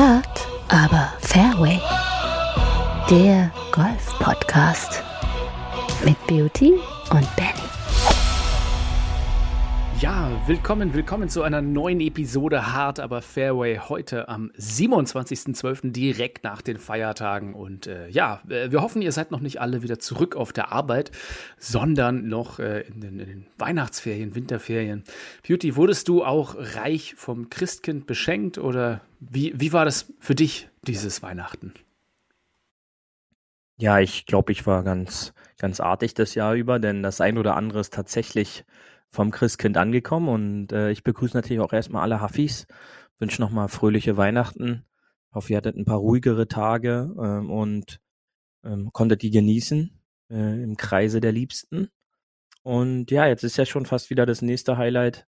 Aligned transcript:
Hart, 0.00 0.48
aber 0.68 1.12
Fairway. 1.20 1.78
Der 3.10 3.50
Golf-Podcast 3.70 5.02
mit 6.02 6.16
Beauty 6.26 6.72
und 7.10 7.36
Benny. 7.36 7.69
Ja, 10.00 10.30
willkommen, 10.46 10.94
willkommen 10.94 11.28
zu 11.28 11.42
einer 11.42 11.60
neuen 11.60 12.00
Episode 12.00 12.72
Hard 12.72 13.00
aber 13.00 13.20
Fairway 13.20 13.76
heute 13.76 14.30
am 14.30 14.50
27.12. 14.56 15.92
direkt 15.92 16.42
nach 16.42 16.62
den 16.62 16.78
Feiertagen. 16.78 17.52
Und 17.52 17.86
äh, 17.86 18.08
ja, 18.08 18.40
wir 18.44 18.80
hoffen, 18.80 19.02
ihr 19.02 19.12
seid 19.12 19.30
noch 19.30 19.40
nicht 19.40 19.60
alle 19.60 19.82
wieder 19.82 19.98
zurück 19.98 20.36
auf 20.36 20.54
der 20.54 20.72
Arbeit, 20.72 21.10
sondern 21.58 22.28
noch 22.28 22.58
äh, 22.60 22.80
in, 22.80 23.02
den, 23.02 23.20
in, 23.20 23.26
den, 23.26 23.46
Weihnachtsferien, 23.58 24.34
Winterferien. 24.34 25.04
Beauty, 25.46 25.76
wurdest 25.76 26.08
du 26.08 26.24
auch 26.24 26.54
reich 26.56 27.14
vom 27.18 27.50
Christkind 27.50 28.06
beschenkt 28.06 28.56
oder 28.56 29.02
wie, 29.18 29.52
wie 29.54 29.74
war 29.74 29.84
das 29.84 30.10
für 30.18 30.34
dich, 30.34 30.70
dieses 30.86 31.22
Weihnachten? 31.22 31.74
Ja, 33.76 33.98
ich 33.98 34.24
glaube, 34.24 34.50
ich 34.52 34.66
war 34.66 34.82
ganz, 34.82 35.34
ganz 35.58 35.78
artig 35.78 36.14
das 36.14 36.34
Jahr 36.34 36.54
über, 36.54 36.78
denn 36.78 37.02
das 37.02 37.20
ein 37.20 37.36
oder 37.36 37.54
andere 37.54 37.80
ist 37.80 37.92
tatsächlich 37.92 38.64
vom 39.10 39.30
Christkind 39.30 39.76
angekommen 39.76 40.28
und 40.28 40.72
äh, 40.72 40.90
ich 40.90 41.02
begrüße 41.02 41.36
natürlich 41.36 41.60
auch 41.60 41.72
erstmal 41.72 42.02
alle 42.02 42.20
Hafis, 42.20 42.66
wünsche 43.18 43.40
nochmal 43.40 43.68
fröhliche 43.68 44.16
Weihnachten, 44.16 44.84
hoffe 45.32 45.52
ihr 45.52 45.56
hattet 45.56 45.76
ein 45.76 45.84
paar 45.84 45.98
ruhigere 45.98 46.48
Tage 46.48 47.12
ähm, 47.20 47.50
und 47.50 48.00
ähm, 48.64 48.92
konntet 48.92 49.22
die 49.22 49.30
genießen 49.30 50.00
äh, 50.30 50.62
im 50.62 50.76
Kreise 50.76 51.20
der 51.20 51.32
Liebsten. 51.32 51.88
Und 52.62 53.10
ja, 53.10 53.26
jetzt 53.26 53.42
ist 53.42 53.56
ja 53.56 53.66
schon 53.66 53.86
fast 53.86 54.10
wieder 54.10 54.26
das 54.26 54.42
nächste 54.42 54.76
Highlight, 54.76 55.26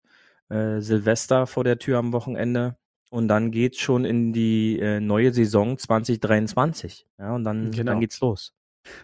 äh, 0.49 0.79
Silvester 0.79 1.47
vor 1.47 1.63
der 1.63 1.79
Tür 1.79 1.97
am 1.97 2.13
Wochenende. 2.13 2.77
Und 3.09 3.27
dann 3.27 3.51
geht's 3.51 3.79
schon 3.79 4.05
in 4.05 4.33
die 4.33 4.79
äh, 4.79 4.99
neue 4.99 5.31
Saison 5.33 5.77
2023. 5.77 7.07
Ja, 7.19 7.35
und 7.35 7.43
dann, 7.43 7.71
genau. 7.71 7.91
dann 7.91 7.99
geht's 7.99 8.19
los. 8.21 8.53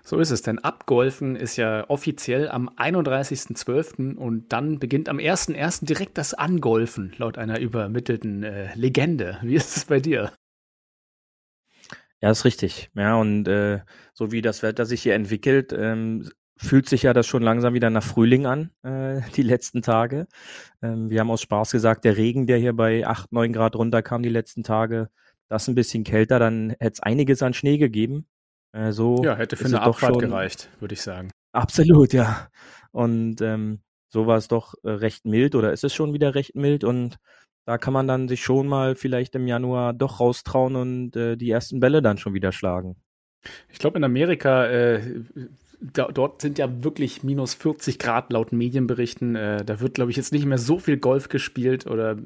So 0.04 0.20
ist 0.20 0.32
es, 0.32 0.42
denn 0.42 0.60
Abgolfen 0.60 1.36
ist 1.36 1.56
ja 1.56 1.90
offiziell 1.90 2.50
am 2.50 2.70
31.12. 2.70 4.16
und 4.16 4.52
dann 4.52 4.80
beginnt 4.80 5.10
am 5.10 5.18
1.1. 5.18 5.86
direkt 5.86 6.18
das 6.18 6.34
Angolfen, 6.34 7.14
laut 7.18 7.38
einer 7.38 7.60
übermittelten 7.60 8.44
äh, 8.44 8.74
Legende. 8.76 9.40
Wie 9.42 9.56
ist 9.56 9.78
es 9.78 9.86
bei 9.86 10.00
dir? 10.00 10.32
Ja, 12.22 12.32
ist 12.32 12.44
richtig. 12.44 12.90
Ja, 12.96 13.16
und 13.16 13.48
äh, 13.48 13.80
so 14.14 14.32
wie 14.32 14.42
das 14.42 14.62
Wetter 14.62 14.86
sich 14.86 15.02
hier 15.02 15.16
entwickelt, 15.16 15.74
ähm, 15.74 16.30
fühlt 16.58 16.90
sich 16.90 17.04
ja 17.04 17.14
das 17.14 17.26
schon 17.28 17.42
langsam 17.42 17.74
wieder 17.74 17.90
nach 17.90 18.04
Frühling 18.04 18.46
an, 18.46 18.72
äh, 18.84 19.22
die 19.36 19.44
letzten 19.44 19.82
Tage. 19.82 20.28
Ähm, 20.82 21.10
wir 21.10 21.22
haben 21.22 21.32
aus 21.32 21.42
Spaß 21.42 21.72
gesagt, 21.72 22.04
der 22.04 22.18
Regen, 22.18 22.48
der 22.48 22.58
hier 22.58 22.74
bei 22.74 23.08
8, 23.08 23.32
9 23.32 23.54
Grad 23.54 23.76
runterkam 23.76 24.24
die 24.24 24.30
letzten 24.30 24.64
Tage, 24.64 25.10
das 25.48 25.68
ein 25.68 25.76
bisschen 25.76 26.04
kälter, 26.04 26.40
dann 26.40 26.72
hätte 26.72 26.94
es 26.94 27.00
einiges 27.00 27.42
an 27.42 27.54
Schnee 27.54 27.78
gegeben. 27.78 28.28
Äh, 28.72 28.92
so 28.92 29.24
ja, 29.24 29.36
hätte 29.36 29.56
für 29.56 29.66
eine 29.66 29.82
Abfahrt 29.82 30.20
gereicht, 30.20 30.70
würde 30.80 30.94
ich 30.94 31.02
sagen. 31.02 31.32
Absolut, 31.52 32.14
ja. 32.14 32.50
Und 32.92 33.42
ähm, 33.42 33.82
so 34.10 34.28
war 34.28 34.38
es 34.38 34.48
doch 34.48 34.74
äh, 34.84 34.90
recht 34.90 35.26
mild 35.26 35.56
oder 35.56 35.72
ist 35.72 35.84
es 35.84 35.94
schon 35.94 36.14
wieder 36.14 36.36
recht 36.36 36.56
mild 36.56 36.84
und 36.84 37.18
da 37.66 37.78
kann 37.78 37.94
man 37.94 38.08
dann 38.08 38.28
sich 38.28 38.44
schon 38.44 38.68
mal 38.68 38.96
vielleicht 38.96 39.36
im 39.36 39.48
Januar 39.48 39.94
doch 39.94 40.20
raustrauen 40.20 40.76
und 40.76 41.16
äh, 41.16 41.36
die 41.36 41.52
ersten 41.52 41.80
Bälle 41.80 42.02
dann 42.02 42.18
schon 42.18 42.34
wieder 42.34 42.52
schlagen. 42.52 42.96
Ich 43.70 43.80
glaube, 43.80 43.98
in 43.98 44.04
Amerika 44.04 44.66
äh, 44.66 45.24
da, 45.82 46.10
dort 46.12 46.42
sind 46.42 46.58
ja 46.58 46.84
wirklich 46.84 47.24
minus 47.24 47.54
40 47.54 48.00
Grad 48.00 48.34
laut 48.34 48.52
Medienberichten. 48.52 49.36
Äh, 49.36 49.64
da 49.64 49.80
wird, 49.80 49.94
glaube 49.94 50.12
ich, 50.12 50.18
jetzt 50.18 50.34
nicht 50.34 50.46
mehr 50.46 50.58
so 50.58 50.78
viel 50.78 50.98
Golf 50.98 51.30
gespielt 51.30 51.88
oder, 51.88 52.18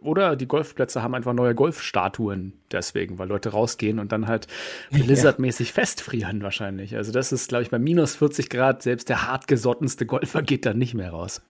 oder 0.00 0.36
die 0.36 0.46
Golfplätze 0.46 1.02
haben 1.02 1.14
einfach 1.14 1.32
neue 1.32 1.54
Golfstatuen 1.54 2.52
deswegen, 2.70 3.18
weil 3.18 3.28
Leute 3.28 3.50
rausgehen 3.50 3.98
und 3.98 4.12
dann 4.12 4.26
halt 4.26 4.46
blizzardmäßig 4.90 5.68
ja. 5.68 5.74
festfrieren 5.74 6.42
wahrscheinlich. 6.42 6.96
Also 6.96 7.12
das 7.12 7.32
ist, 7.32 7.48
glaube 7.48 7.62
ich, 7.62 7.70
bei 7.70 7.78
minus 7.78 8.16
40 8.16 8.50
Grad, 8.50 8.82
selbst 8.82 9.08
der 9.08 9.26
hartgesottenste 9.26 10.04
Golfer 10.04 10.42
geht 10.42 10.66
dann 10.66 10.78
nicht 10.78 10.94
mehr 10.94 11.10
raus. 11.10 11.40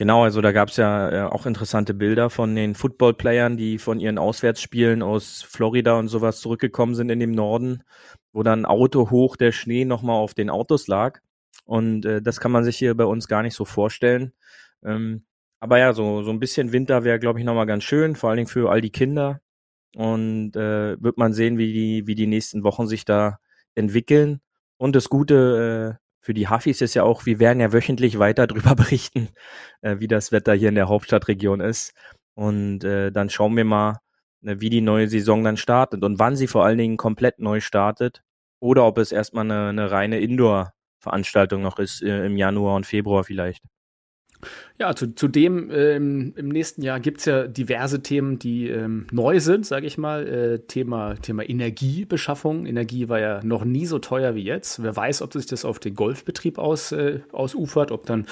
Genau, 0.00 0.22
also 0.22 0.40
da 0.40 0.52
gab 0.52 0.70
es 0.70 0.78
ja 0.78 1.10
äh, 1.10 1.30
auch 1.30 1.44
interessante 1.44 1.92
Bilder 1.92 2.30
von 2.30 2.54
den 2.56 2.74
Football-Playern, 2.74 3.58
die 3.58 3.76
von 3.76 4.00
ihren 4.00 4.16
Auswärtsspielen 4.16 5.02
aus 5.02 5.42
Florida 5.42 5.98
und 5.98 6.08
sowas 6.08 6.40
zurückgekommen 6.40 6.94
sind 6.94 7.10
in 7.10 7.20
dem 7.20 7.32
Norden, 7.32 7.82
wo 8.32 8.42
dann 8.42 8.64
Auto 8.64 9.10
hoch 9.10 9.36
der 9.36 9.52
Schnee 9.52 9.84
nochmal 9.84 10.16
auf 10.16 10.32
den 10.32 10.48
Autos 10.48 10.88
lag. 10.88 11.20
Und 11.66 12.06
äh, 12.06 12.22
das 12.22 12.40
kann 12.40 12.50
man 12.50 12.64
sich 12.64 12.78
hier 12.78 12.94
bei 12.94 13.04
uns 13.04 13.28
gar 13.28 13.42
nicht 13.42 13.52
so 13.52 13.66
vorstellen. 13.66 14.32
Ähm, 14.82 15.26
aber 15.58 15.78
ja, 15.78 15.92
so, 15.92 16.22
so 16.22 16.30
ein 16.30 16.40
bisschen 16.40 16.72
Winter 16.72 17.04
wäre, 17.04 17.18
glaube 17.18 17.38
ich, 17.38 17.44
nochmal 17.44 17.66
ganz 17.66 17.84
schön, 17.84 18.16
vor 18.16 18.30
allen 18.30 18.38
Dingen 18.38 18.48
für 18.48 18.70
all 18.70 18.80
die 18.80 18.88
Kinder. 18.88 19.42
Und 19.94 20.56
äh, 20.56 20.96
wird 20.98 21.18
man 21.18 21.34
sehen, 21.34 21.58
wie 21.58 21.74
die, 21.74 22.06
wie 22.06 22.14
die 22.14 22.26
nächsten 22.26 22.64
Wochen 22.64 22.86
sich 22.86 23.04
da 23.04 23.38
entwickeln. 23.74 24.40
Und 24.78 24.96
das 24.96 25.10
Gute 25.10 25.98
äh, 26.00 26.09
für 26.20 26.34
die 26.34 26.48
Hafis 26.48 26.80
ist 26.80 26.94
ja 26.94 27.02
auch, 27.02 27.26
wir 27.26 27.38
werden 27.38 27.60
ja 27.60 27.72
wöchentlich 27.72 28.18
weiter 28.18 28.46
darüber 28.48 28.74
berichten, 28.74 29.28
äh, 29.82 29.96
wie 29.98 30.08
das 30.08 30.32
Wetter 30.32 30.54
hier 30.54 30.68
in 30.68 30.74
der 30.74 30.88
Hauptstadtregion 30.88 31.60
ist. 31.60 31.94
Und 32.34 32.84
äh, 32.84 33.10
dann 33.10 33.30
schauen 33.30 33.56
wir 33.56 33.64
mal, 33.64 34.00
äh, 34.44 34.56
wie 34.58 34.70
die 34.70 34.80
neue 34.80 35.08
Saison 35.08 35.44
dann 35.44 35.56
startet 35.56 36.04
und 36.04 36.18
wann 36.18 36.36
sie 36.36 36.46
vor 36.46 36.64
allen 36.64 36.78
Dingen 36.78 36.96
komplett 36.96 37.38
neu 37.38 37.60
startet 37.60 38.22
oder 38.60 38.86
ob 38.86 38.98
es 38.98 39.12
erstmal 39.12 39.44
eine, 39.44 39.68
eine 39.68 39.90
reine 39.90 40.20
Indoor-Veranstaltung 40.20 41.62
noch 41.62 41.78
ist 41.78 42.02
äh, 42.02 42.26
im 42.26 42.36
Januar 42.36 42.76
und 42.76 42.86
Februar 42.86 43.24
vielleicht. 43.24 43.64
Ja, 44.78 44.94
zu, 44.94 45.14
zudem 45.14 45.70
ähm, 45.70 46.32
im 46.36 46.48
nächsten 46.48 46.82
Jahr 46.82 47.00
gibt 47.00 47.20
es 47.20 47.26
ja 47.26 47.46
diverse 47.46 48.02
Themen, 48.02 48.38
die 48.38 48.68
ähm, 48.68 49.06
neu 49.12 49.40
sind, 49.40 49.66
sage 49.66 49.86
ich 49.86 49.98
mal. 49.98 50.26
Äh, 50.26 50.58
Thema, 50.60 51.14
Thema 51.16 51.48
Energiebeschaffung. 51.48 52.66
Energie 52.66 53.08
war 53.08 53.20
ja 53.20 53.40
noch 53.42 53.64
nie 53.64 53.86
so 53.86 53.98
teuer 53.98 54.34
wie 54.34 54.44
jetzt. 54.44 54.82
Wer 54.82 54.96
weiß, 54.96 55.22
ob 55.22 55.32
sich 55.32 55.46
das 55.46 55.64
auf 55.64 55.78
den 55.78 55.94
Golfbetrieb 55.94 56.58
aus, 56.58 56.92
äh, 56.92 57.20
ausufert, 57.32 57.92
ob 57.92 58.06
dann, 58.06 58.26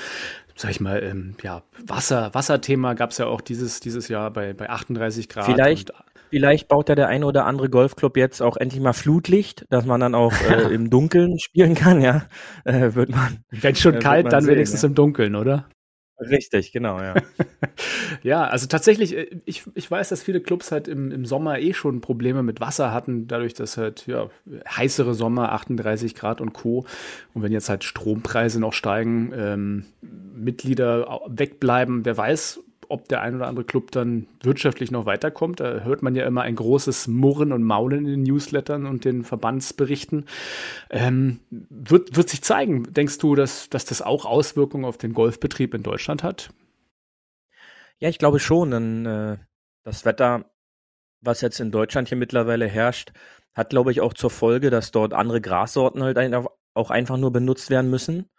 sag 0.54 0.70
ich 0.70 0.80
mal, 0.80 1.02
ähm, 1.02 1.34
ja, 1.42 1.62
Wasser, 1.86 2.30
Wasserthema 2.32 2.94
gab 2.94 3.10
es 3.10 3.18
ja 3.18 3.26
auch 3.26 3.40
dieses, 3.40 3.80
dieses 3.80 4.08
Jahr 4.08 4.30
bei, 4.30 4.54
bei 4.54 4.70
38 4.70 5.28
Grad. 5.28 5.44
Vielleicht, 5.44 5.92
Vielleicht 6.30 6.68
baut 6.68 6.88
ja 6.88 6.94
der 6.94 7.08
eine 7.08 7.26
oder 7.26 7.46
andere 7.46 7.70
Golfclub 7.70 8.16
jetzt 8.16 8.42
auch 8.42 8.56
endlich 8.56 8.82
mal 8.82 8.92
Flutlicht, 8.92 9.64
dass 9.70 9.86
man 9.86 10.00
dann 10.00 10.14
auch 10.14 10.32
äh, 10.42 10.62
im 10.74 10.90
Dunkeln 10.90 11.38
spielen 11.38 11.74
kann, 11.74 12.00
ja. 12.00 12.26
Äh, 12.64 12.94
wird 12.94 13.10
man. 13.10 13.44
Wenn 13.50 13.74
schon 13.74 13.94
äh, 13.94 13.98
kalt, 13.98 14.32
dann 14.32 14.44
sehen, 14.44 14.54
wenigstens 14.54 14.82
ja. 14.82 14.88
im 14.88 14.94
Dunkeln, 14.94 15.34
oder? 15.34 15.68
Richtig, 16.20 16.72
genau, 16.72 17.00
ja. 17.00 17.14
ja, 18.24 18.44
also 18.46 18.66
tatsächlich, 18.66 19.16
äh, 19.16 19.40
ich, 19.44 19.64
ich 19.74 19.88
weiß, 19.90 20.08
dass 20.08 20.22
viele 20.22 20.40
Clubs 20.40 20.72
halt 20.72 20.88
im, 20.88 21.12
im 21.12 21.24
Sommer 21.24 21.60
eh 21.60 21.72
schon 21.74 22.00
Probleme 22.00 22.42
mit 22.42 22.60
Wasser 22.60 22.92
hatten, 22.92 23.28
dadurch, 23.28 23.54
dass 23.54 23.76
halt, 23.76 24.06
ja, 24.08 24.28
heißere 24.68 25.14
Sommer, 25.14 25.52
38 25.52 26.14
Grad 26.16 26.40
und 26.40 26.52
Co. 26.54 26.86
Und 27.34 27.42
wenn 27.42 27.52
jetzt 27.52 27.68
halt 27.68 27.84
Strompreise 27.84 28.58
noch 28.60 28.72
steigen, 28.72 29.32
ähm, 29.36 29.84
Mitglieder 30.02 31.20
wegbleiben, 31.28 32.04
wer 32.04 32.16
weiß, 32.16 32.60
ob 32.88 33.08
der 33.08 33.20
ein 33.20 33.34
oder 33.34 33.46
andere 33.46 33.64
Club 33.64 33.90
dann 33.90 34.26
wirtschaftlich 34.42 34.90
noch 34.90 35.06
weiterkommt. 35.06 35.60
Da 35.60 35.80
hört 35.80 36.02
man 36.02 36.14
ja 36.14 36.26
immer 36.26 36.42
ein 36.42 36.56
großes 36.56 37.08
Murren 37.08 37.52
und 37.52 37.62
Maulen 37.62 38.06
in 38.06 38.10
den 38.10 38.22
Newslettern 38.22 38.86
und 38.86 39.04
den 39.04 39.24
Verbandsberichten. 39.24 40.26
Ähm, 40.90 41.40
wird, 41.50 42.16
wird 42.16 42.28
sich 42.28 42.42
zeigen. 42.42 42.92
Denkst 42.92 43.18
du, 43.18 43.34
dass, 43.34 43.68
dass 43.68 43.84
das 43.84 44.02
auch 44.02 44.24
Auswirkungen 44.24 44.84
auf 44.84 44.98
den 44.98 45.12
Golfbetrieb 45.12 45.74
in 45.74 45.82
Deutschland 45.82 46.22
hat? 46.22 46.50
Ja, 47.98 48.08
ich 48.08 48.18
glaube 48.18 48.38
schon. 48.38 48.70
Denn 48.70 49.06
äh, 49.06 49.38
das 49.84 50.04
Wetter, 50.04 50.50
was 51.20 51.40
jetzt 51.40 51.60
in 51.60 51.70
Deutschland 51.70 52.08
hier 52.08 52.18
mittlerweile 52.18 52.66
herrscht, 52.66 53.12
hat, 53.54 53.70
glaube 53.70 53.90
ich, 53.90 54.00
auch 54.00 54.14
zur 54.14 54.30
Folge, 54.30 54.70
dass 54.70 54.92
dort 54.92 55.14
andere 55.14 55.40
Grassorten 55.40 56.02
halt 56.02 56.18
auch 56.74 56.90
einfach 56.90 57.16
nur 57.16 57.32
benutzt 57.32 57.70
werden 57.70 57.90
müssen 57.90 58.30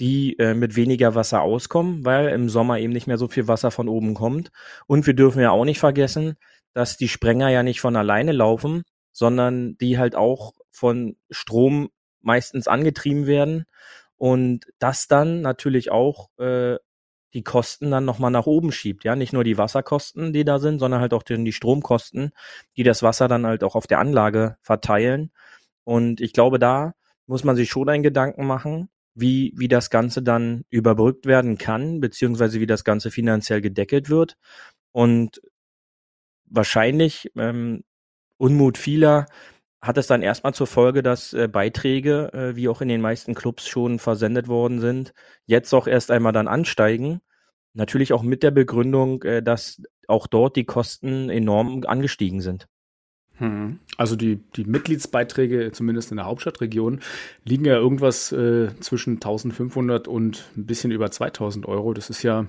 die 0.00 0.38
äh, 0.38 0.54
mit 0.54 0.76
weniger 0.76 1.14
Wasser 1.14 1.42
auskommen, 1.42 2.04
weil 2.04 2.28
im 2.28 2.48
Sommer 2.48 2.78
eben 2.78 2.92
nicht 2.92 3.06
mehr 3.06 3.18
so 3.18 3.28
viel 3.28 3.46
Wasser 3.48 3.70
von 3.70 3.88
oben 3.88 4.14
kommt. 4.14 4.50
Und 4.86 5.06
wir 5.06 5.14
dürfen 5.14 5.42
ja 5.42 5.50
auch 5.50 5.64
nicht 5.64 5.78
vergessen, 5.78 6.36
dass 6.72 6.96
die 6.96 7.08
Sprenger 7.08 7.50
ja 7.50 7.62
nicht 7.62 7.80
von 7.80 7.96
alleine 7.96 8.32
laufen, 8.32 8.82
sondern 9.12 9.76
die 9.78 9.98
halt 9.98 10.16
auch 10.16 10.54
von 10.70 11.16
Strom 11.30 11.90
meistens 12.22 12.68
angetrieben 12.68 13.26
werden 13.26 13.64
und 14.16 14.66
das 14.78 15.08
dann 15.08 15.42
natürlich 15.42 15.90
auch 15.90 16.30
äh, 16.38 16.76
die 17.34 17.44
Kosten 17.44 17.90
dann 17.90 18.04
nochmal 18.04 18.30
nach 18.30 18.46
oben 18.46 18.72
schiebt. 18.72 19.04
Ja, 19.04 19.16
nicht 19.16 19.32
nur 19.32 19.44
die 19.44 19.58
Wasserkosten, 19.58 20.32
die 20.32 20.44
da 20.44 20.58
sind, 20.58 20.78
sondern 20.78 21.00
halt 21.00 21.14
auch 21.14 21.22
die 21.22 21.52
Stromkosten, 21.52 22.32
die 22.76 22.82
das 22.82 23.02
Wasser 23.02 23.28
dann 23.28 23.46
halt 23.46 23.62
auch 23.62 23.76
auf 23.76 23.86
der 23.86 23.98
Anlage 23.98 24.56
verteilen. 24.62 25.30
Und 25.84 26.20
ich 26.20 26.32
glaube, 26.32 26.58
da 26.58 26.94
muss 27.26 27.44
man 27.44 27.56
sich 27.56 27.70
schon 27.70 27.88
einen 27.88 28.02
Gedanken 28.02 28.46
machen, 28.46 28.88
wie, 29.20 29.52
wie 29.56 29.68
das 29.68 29.90
Ganze 29.90 30.22
dann 30.22 30.64
überbrückt 30.70 31.26
werden 31.26 31.58
kann, 31.58 32.00
beziehungsweise 32.00 32.60
wie 32.60 32.66
das 32.66 32.84
Ganze 32.84 33.10
finanziell 33.10 33.60
gedeckelt 33.60 34.10
wird. 34.10 34.36
Und 34.92 35.40
wahrscheinlich, 36.46 37.30
ähm, 37.36 37.84
Unmut 38.38 38.78
vieler, 38.78 39.26
hat 39.82 39.98
es 39.98 40.06
dann 40.06 40.22
erstmal 40.22 40.54
zur 40.54 40.66
Folge, 40.66 41.02
dass 41.02 41.32
äh, 41.32 41.48
Beiträge, 41.48 42.32
äh, 42.32 42.56
wie 42.56 42.68
auch 42.68 42.80
in 42.82 42.88
den 42.88 43.00
meisten 43.00 43.34
Clubs 43.34 43.66
schon 43.68 43.98
versendet 43.98 44.48
worden 44.48 44.80
sind, 44.80 45.14
jetzt 45.46 45.72
auch 45.74 45.86
erst 45.86 46.10
einmal 46.10 46.32
dann 46.32 46.48
ansteigen. 46.48 47.20
natürlich 47.74 48.12
auch 48.12 48.22
mit 48.22 48.42
der 48.42 48.50
Begründung, 48.50 49.22
äh, 49.24 49.42
dass 49.42 49.82
auch 50.08 50.26
dort 50.26 50.56
die 50.56 50.64
Kosten 50.64 51.30
enorm 51.30 51.84
angestiegen 51.86 52.40
sind. 52.40 52.68
Also 53.96 54.16
die, 54.16 54.36
die 54.56 54.64
Mitgliedsbeiträge, 54.64 55.72
zumindest 55.72 56.10
in 56.10 56.18
der 56.18 56.26
Hauptstadtregion, 56.26 57.00
liegen 57.44 57.64
ja 57.64 57.74
irgendwas 57.74 58.32
äh, 58.32 58.68
zwischen 58.80 59.14
1500 59.14 60.08
und 60.08 60.44
ein 60.56 60.66
bisschen 60.66 60.90
über 60.90 61.10
2000 61.10 61.66
Euro. 61.66 61.94
Das 61.94 62.10
ist 62.10 62.22
ja, 62.22 62.46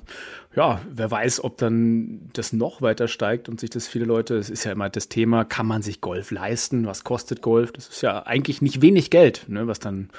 ja, 0.56 0.82
wer 0.90 1.10
weiß, 1.10 1.44
ob 1.44 1.58
dann 1.58 2.30
das 2.34 2.52
noch 2.52 2.82
weiter 2.82 3.08
steigt 3.08 3.48
und 3.48 3.60
sich 3.60 3.70
das 3.70 3.88
viele 3.88 4.06
Leute, 4.06 4.36
es 4.36 4.50
ist 4.50 4.66
ja 4.66 4.72
immer 4.74 4.90
das 4.90 5.08
Thema, 5.08 5.46
kann 5.46 5.66
man 5.66 5.82
sich 5.82 6.02
Golf 6.02 6.32
leisten? 6.32 6.86
Was 6.86 7.04
kostet 7.04 7.42
Golf? 7.42 7.72
Das 7.72 7.88
ist 7.88 8.02
ja 8.02 8.26
eigentlich 8.26 8.62
nicht 8.62 8.82
wenig 8.82 9.10
Geld, 9.10 9.46
ne, 9.48 9.68
was 9.68 9.80
dann 9.80 10.10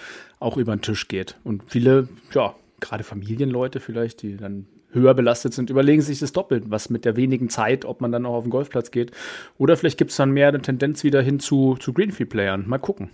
auch 0.41 0.57
über 0.57 0.75
den 0.75 0.83
Tisch 0.83 1.09
geht. 1.09 1.37
Und 1.45 1.63
viele, 1.69 2.09
ja, 2.33 2.55
gerade 2.81 3.05
Familienleute 3.05 3.81
vielleicht, 3.81 4.23
die 4.23 4.37
dann 4.37 4.67
höher 4.93 5.15
belastet 5.15 5.55
sind, 5.55 5.71
überlegen 5.71 6.03
sich 6.03 6.21
das 6.21 6.33
doppelt, 6.33 6.65
was 6.69 6.91
mit 6.91 7.05
der 7.05 7.17
wenigen 7.17 7.49
Zeit, 7.49 7.85
ob 7.85 8.01
man 8.01 8.13
dann 8.13 8.27
auch 8.27 8.35
auf 8.35 8.45
den 8.45 8.51
Golfplatz 8.51 8.91
geht. 8.91 9.13
Oder 9.59 9.77
vielleicht 9.77 9.99
gibt 9.99 10.11
es 10.11 10.17
dann 10.17 10.31
mehr 10.31 10.49
eine 10.49 10.63
Tendenz 10.63 11.05
wieder 11.05 11.23
hin 11.23 11.41
zu, 11.41 11.77
zu 11.77 11.93
Greenfield-Playern. 11.93 12.69
Mal 12.69 12.79
gucken. 12.79 13.11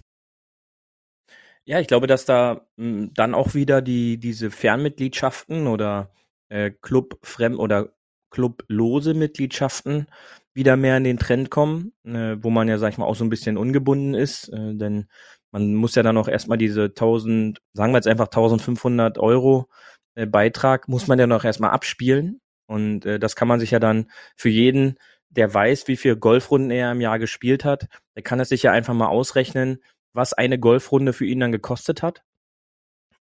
Ja, 1.65 1.81
ich 1.81 1.87
glaube, 1.87 2.07
dass 2.07 2.25
da 2.25 2.67
mh, 2.77 2.85
hm, 2.85 3.11
dann 3.15 3.35
auch 3.35 3.55
wieder 3.55 3.83
die, 3.83 4.19
diese 4.19 4.51
Fernmitgliedschaften 4.51 5.67
oder 5.67 6.11
äh, 6.49 6.71
Club-Fremd- 6.71 7.59
oder 7.59 7.93
Clublose 8.31 9.15
Mitgliedschaften 9.15 10.07
wieder 10.55 10.77
mehr 10.77 10.97
in 10.97 11.05
den 11.05 11.19
Trend 11.19 11.51
kommen, 11.51 11.93
äh, 12.05 12.37
wo 12.41 12.51
man 12.51 12.69
ja, 12.69 12.79
sag 12.79 12.93
ich 12.93 12.99
mal, 12.99 13.07
auch 13.07 13.15
so 13.15 13.25
ein 13.25 13.31
bisschen 13.31 13.57
ungebunden 13.57 14.15
ist, 14.15 14.49
äh, 14.49 14.75
denn 14.75 15.09
man 15.51 15.75
muss 15.75 15.95
ja 15.95 16.03
dann 16.03 16.17
auch 16.17 16.29
erstmal 16.29 16.59
diese 16.59 16.85
1000, 16.85 17.61
sagen 17.73 17.93
wir 17.93 17.99
jetzt 17.99 18.09
einfach 18.09 18.27
1500 18.27 19.19
Euro 19.19 19.69
äh, 20.19 20.27
Beitrag 20.27 20.89
muss 20.89 21.07
man 21.07 21.19
ja 21.19 21.27
noch 21.27 21.45
erstmal 21.45 21.71
abspielen. 21.71 22.41
Und 22.67 23.07
äh, 23.07 23.19
das 23.19 23.37
kann 23.37 23.49
man 23.49 23.61
sich 23.61 23.71
ja 23.71 23.79
dann 23.79 24.11
für 24.37 24.49
jeden, 24.49 24.97
der 25.31 25.53
weiß, 25.53 25.89
wie 25.89 25.97
viele 25.97 26.17
Golfrunden 26.17 26.71
er 26.71 26.93
im 26.93 27.01
Jahr 27.01 27.19
gespielt 27.19 27.65
hat, 27.65 27.87
der 28.17 28.23
kann 28.23 28.41
es 28.41 28.49
sich 28.49 28.65
ja 28.65 28.73
einfach 28.73 28.95
mal 28.95 29.07
ausrechnen, 29.07 29.79
was 30.13 30.33
eine 30.33 30.59
Golfrunde 30.59 31.13
für 31.13 31.25
ihn 31.25 31.41
dann 31.41 31.53
gekostet 31.53 32.03
hat. 32.03 32.23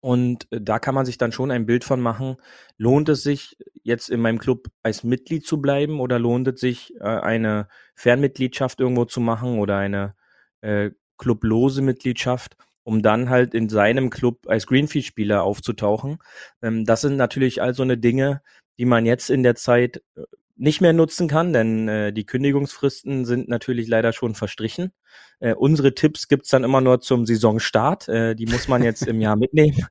Und 0.00 0.49
äh, 0.53 0.61
da 0.61 0.79
kann 0.79 0.94
man 0.94 1.06
sich 1.06 1.17
dann 1.17 1.33
schon 1.33 1.50
ein 1.50 1.65
Bild 1.65 1.85
von 1.85 2.00
machen, 2.00 2.37
lohnt 2.77 3.09
es 3.09 3.23
sich 3.23 3.56
jetzt 3.83 4.11
in 4.11 4.21
meinem 4.21 4.39
Club 4.39 4.69
als 4.83 5.03
Mitglied 5.03 5.47
zu 5.47 5.62
bleiben 5.62 5.99
oder 5.99 6.19
lohnt 6.19 6.47
es 6.49 6.61
sich 6.61 6.94
äh, 6.97 7.05
eine 7.05 7.69
Fernmitgliedschaft 7.94 8.81
irgendwo 8.81 9.06
zu 9.06 9.21
machen 9.21 9.59
oder 9.59 9.79
eine 9.79 10.15
äh, 10.61 10.91
clublose 11.17 11.81
Mitgliedschaft? 11.81 12.56
Um 12.84 13.02
dann 13.02 13.31
halt 13.31 13.55
in 13.55 13.69
seinem 13.69 14.11
Club 14.11 14.46
als 14.49 14.67
Greenfield-Spieler 14.67 15.43
aufzutauchen. 15.43 16.19
Ähm, 16.62 16.84
das 16.84 17.00
sind 17.02 17.17
natürlich 17.17 17.62
all 17.62 17.75
so 17.75 17.82
eine 17.82 17.99
Dinge, 17.99 18.43
die 18.79 18.84
man 18.84 19.06
jetzt 19.06 19.31
in 19.31 19.43
der 19.43 19.55
Zeit 19.55 20.02
äh, 20.17 20.23
nicht 20.56 20.81
mehr 20.81 20.93
nutzen 20.93 21.29
kann, 21.29 21.52
denn 21.52 21.88
äh, 21.88 22.12
die 22.12 22.26
Kündigungsfristen 22.26 23.25
sind 23.25 23.49
natürlich 23.49 23.88
leider 23.88 24.12
schon 24.12 24.34
verstrichen. 24.34 24.93
Äh, 25.40 25.55
unsere 25.55 25.94
Tipps 25.94 26.29
gibt's 26.29 26.50
dann 26.50 26.62
immer 26.62 26.81
nur 26.81 27.00
zum 27.00 27.26
Saisonstart. 27.26 28.08
Äh, 28.08 28.34
die 28.37 28.46
muss 28.46 28.69
man 28.69 28.82
jetzt 28.82 29.06
im 29.06 29.20
Jahr 29.20 29.37
mitnehmen, 29.37 29.87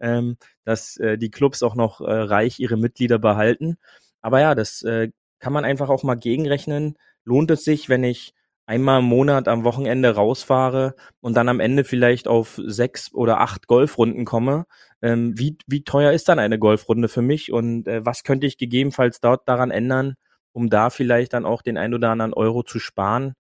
ähm, 0.00 0.36
dass 0.64 0.96
äh, 0.96 1.18
die 1.18 1.30
Clubs 1.30 1.62
auch 1.62 1.74
noch 1.74 2.00
äh, 2.00 2.10
reich 2.10 2.58
ihre 2.58 2.76
Mitglieder 2.76 3.18
behalten. 3.18 3.76
Aber 4.22 4.40
ja, 4.40 4.54
das 4.54 4.82
äh, 4.82 5.10
kann 5.40 5.52
man 5.52 5.64
einfach 5.64 5.90
auch 5.90 6.04
mal 6.04 6.14
gegenrechnen. 6.14 6.96
Lohnt 7.24 7.50
es 7.50 7.64
sich, 7.64 7.88
wenn 7.88 8.04
ich 8.04 8.34
einmal 8.66 9.00
im 9.00 9.06
Monat 9.06 9.48
am 9.48 9.64
Wochenende 9.64 10.14
rausfahre 10.14 10.94
und 11.20 11.34
dann 11.36 11.48
am 11.48 11.60
Ende 11.60 11.84
vielleicht 11.84 12.28
auf 12.28 12.60
sechs 12.64 13.12
oder 13.12 13.40
acht 13.40 13.66
Golfrunden 13.66 14.24
komme, 14.24 14.66
ähm, 15.02 15.38
wie, 15.38 15.58
wie 15.66 15.84
teuer 15.84 16.12
ist 16.12 16.28
dann 16.28 16.38
eine 16.38 16.58
Golfrunde 16.58 17.08
für 17.08 17.22
mich 17.22 17.52
und 17.52 17.86
äh, 17.86 18.04
was 18.04 18.22
könnte 18.22 18.46
ich 18.46 18.56
gegebenenfalls 18.56 19.20
dort 19.20 19.48
daran 19.48 19.70
ändern, 19.70 20.14
um 20.52 20.70
da 20.70 20.90
vielleicht 20.90 21.34
dann 21.34 21.44
auch 21.44 21.62
den 21.62 21.76
ein 21.76 21.94
oder 21.94 22.10
anderen 22.10 22.32
Euro 22.32 22.62
zu 22.62 22.78
sparen, 22.78 23.34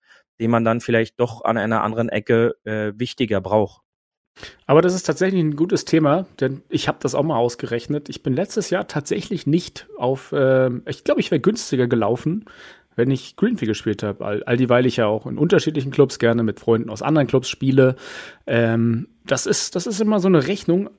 den 0.41 0.51
man 0.51 0.65
dann 0.65 0.81
vielleicht 0.81 1.21
doch 1.21 1.45
an 1.45 1.59
einer 1.59 1.83
anderen 1.83 2.09
Ecke 2.09 2.55
äh, 2.65 2.93
wichtiger 2.97 3.41
braucht. 3.41 3.83
Aber 4.67 4.81
das 4.81 4.95
ist 4.95 5.03
tatsächlich 5.03 5.43
ein 5.43 5.57
gutes 5.57 5.85
Thema, 5.85 6.27
denn 6.41 6.63
ich 6.69 6.89
habe 6.89 6.99
das 7.01 7.15
auch 7.15 7.23
mal 7.23 7.37
ausgerechnet. 7.37 8.09
Ich 8.09 8.23
bin 8.23 8.35
letztes 8.35 8.71
Jahr 8.71 8.87
tatsächlich 8.89 9.47
nicht 9.47 9.89
auf, 9.99 10.33
äh, 10.33 10.71
ich 10.89 11.05
glaube, 11.05 11.21
ich 11.21 11.31
wäre 11.31 11.41
günstiger 11.41 11.89
gelaufen, 11.89 12.47
wenn 13.01 13.11
ich 13.11 13.35
Greenfield 13.37 13.71
gespielt 13.71 14.03
habe. 14.03 14.25
All, 14.25 14.43
all 14.45 14.59
dieweil 14.59 14.85
ich 14.85 14.99
ja 14.99 15.07
auch 15.07 15.27
in 15.27 15.39
unterschiedlichen 15.39 15.91
Clubs 15.91 16.19
gerne 16.19 16.43
mit 16.43 16.61
Freunden 16.61 16.91
aus 16.91 17.01
anderen 17.01 17.27
Clubs 17.27 17.49
spiele. 17.49 17.97
Ähm, 18.47 19.09
das, 19.25 19.47
ist, 19.47 19.75
das 19.75 19.87
ist 19.87 20.01
immer 20.01 20.21
so 20.21 20.29
eine 20.29 20.47
Rechnung. 20.47 20.91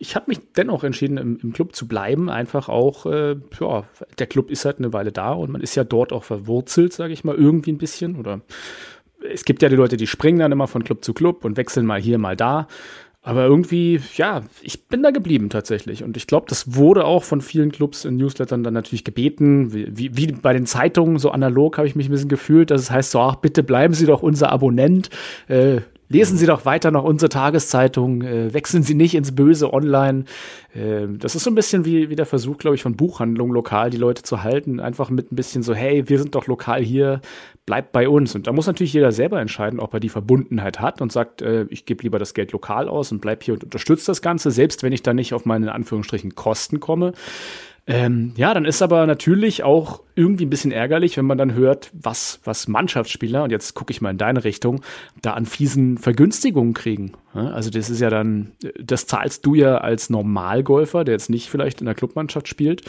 Ich 0.00 0.16
habe 0.16 0.26
mich 0.28 0.40
dennoch 0.56 0.82
entschieden, 0.82 1.16
im, 1.16 1.38
im, 1.40 1.52
Club 1.52 1.76
zu 1.76 1.86
bleiben. 1.86 2.28
Einfach 2.28 2.68
auch, 2.68 3.06
äh, 3.06 3.36
ja, 3.60 3.84
der 4.18 4.26
Club 4.26 4.50
ist 4.50 4.64
halt 4.64 4.78
eine 4.78 4.92
Weile 4.92 5.12
da 5.12 5.32
und 5.32 5.52
man 5.52 5.60
ist 5.60 5.76
ja 5.76 5.84
dort 5.84 6.12
auch 6.12 6.24
verwurzelt, 6.24 6.92
sage 6.92 7.12
ich 7.12 7.22
mal, 7.22 7.36
irgendwie 7.36 7.70
ein 7.70 7.78
bisschen. 7.78 8.16
Oder 8.16 8.40
es 9.32 9.44
gibt 9.44 9.62
ja 9.62 9.68
die 9.68 9.76
Leute, 9.76 9.96
die 9.96 10.08
springen 10.08 10.40
dann 10.40 10.52
immer 10.52 10.66
von 10.66 10.82
Club 10.82 11.04
zu 11.04 11.14
Club 11.14 11.44
und 11.44 11.56
wechseln 11.56 11.86
mal 11.86 12.00
hier, 12.00 12.18
mal 12.18 12.36
da. 12.36 12.66
Aber 13.28 13.44
irgendwie, 13.44 14.00
ja, 14.16 14.40
ich 14.62 14.86
bin 14.86 15.02
da 15.02 15.10
geblieben 15.10 15.50
tatsächlich. 15.50 16.02
Und 16.02 16.16
ich 16.16 16.26
glaube, 16.26 16.46
das 16.48 16.76
wurde 16.76 17.04
auch 17.04 17.24
von 17.24 17.42
vielen 17.42 17.70
Clubs 17.70 18.06
in 18.06 18.16
Newslettern 18.16 18.62
dann 18.62 18.72
natürlich 18.72 19.04
gebeten. 19.04 19.70
Wie, 19.74 20.16
wie 20.16 20.32
bei 20.32 20.54
den 20.54 20.64
Zeitungen, 20.64 21.18
so 21.18 21.30
analog 21.30 21.76
habe 21.76 21.86
ich 21.86 21.94
mich 21.94 22.08
ein 22.08 22.10
bisschen 22.10 22.30
gefühlt, 22.30 22.70
dass 22.70 22.80
es 22.80 22.90
heißt 22.90 23.10
so, 23.10 23.20
ach, 23.20 23.36
bitte 23.36 23.62
bleiben 23.62 23.92
Sie 23.92 24.06
doch 24.06 24.22
unser 24.22 24.50
Abonnent. 24.50 25.10
Äh, 25.46 25.82
Lesen 26.10 26.38
Sie 26.38 26.46
doch 26.46 26.64
weiter 26.64 26.90
noch 26.90 27.04
unsere 27.04 27.28
Tageszeitung, 27.28 28.22
äh, 28.22 28.54
wechseln 28.54 28.82
Sie 28.82 28.94
nicht 28.94 29.14
ins 29.14 29.34
Böse 29.34 29.74
online. 29.74 30.24
Äh, 30.74 31.06
das 31.18 31.34
ist 31.34 31.44
so 31.44 31.50
ein 31.50 31.54
bisschen 31.54 31.84
wie, 31.84 32.08
wie 32.08 32.16
der 32.16 32.24
Versuch, 32.24 32.56
glaube 32.56 32.76
ich, 32.76 32.82
von 32.82 32.96
Buchhandlungen 32.96 33.52
lokal 33.52 33.90
die 33.90 33.98
Leute 33.98 34.22
zu 34.22 34.42
halten. 34.42 34.80
Einfach 34.80 35.10
mit 35.10 35.30
ein 35.30 35.36
bisschen 35.36 35.62
so, 35.62 35.74
hey, 35.74 36.08
wir 36.08 36.18
sind 36.18 36.34
doch 36.34 36.46
lokal 36.46 36.82
hier, 36.82 37.20
bleibt 37.68 37.92
bei 37.92 38.08
uns. 38.08 38.34
Und 38.34 38.46
da 38.46 38.52
muss 38.52 38.66
natürlich 38.66 38.94
jeder 38.94 39.12
selber 39.12 39.42
entscheiden, 39.42 39.78
ob 39.78 39.92
er 39.92 40.00
die 40.00 40.08
Verbundenheit 40.08 40.80
hat 40.80 41.02
und 41.02 41.12
sagt, 41.12 41.42
äh, 41.42 41.66
ich 41.68 41.84
gebe 41.84 42.02
lieber 42.02 42.18
das 42.18 42.32
Geld 42.32 42.50
lokal 42.52 42.88
aus 42.88 43.12
und 43.12 43.20
bleib 43.20 43.42
hier 43.42 43.52
und 43.52 43.62
unterstütze 43.62 44.06
das 44.06 44.22
Ganze, 44.22 44.50
selbst 44.50 44.82
wenn 44.82 44.94
ich 44.94 45.02
da 45.02 45.12
nicht 45.12 45.34
auf 45.34 45.44
meine 45.44 45.66
in 45.66 45.72
Anführungsstrichen 45.72 46.34
Kosten 46.34 46.80
komme. 46.80 47.12
Ähm, 47.90 48.34
ja, 48.36 48.52
dann 48.52 48.66
ist 48.66 48.82
aber 48.82 49.06
natürlich 49.06 49.62
auch 49.62 50.02
irgendwie 50.14 50.44
ein 50.44 50.50
bisschen 50.50 50.72
ärgerlich, 50.72 51.16
wenn 51.16 51.24
man 51.24 51.38
dann 51.38 51.54
hört, 51.54 51.90
was, 51.94 52.38
was 52.44 52.68
Mannschaftsspieler, 52.68 53.44
und 53.44 53.50
jetzt 53.50 53.72
gucke 53.72 53.92
ich 53.92 54.02
mal 54.02 54.10
in 54.10 54.18
deine 54.18 54.44
Richtung, 54.44 54.82
da 55.22 55.32
an 55.32 55.46
fiesen 55.46 55.96
Vergünstigungen 55.96 56.74
kriegen. 56.74 57.12
Also 57.32 57.70
das 57.70 57.88
ist 57.88 58.00
ja 58.00 58.10
dann, 58.10 58.52
das 58.78 59.06
zahlst 59.06 59.46
du 59.46 59.54
ja 59.54 59.78
als 59.78 60.10
Normalgolfer, 60.10 61.04
der 61.04 61.14
jetzt 61.14 61.30
nicht 61.30 61.48
vielleicht 61.48 61.80
in 61.80 61.86
der 61.86 61.94
Clubmannschaft 61.94 62.46
spielt. 62.46 62.82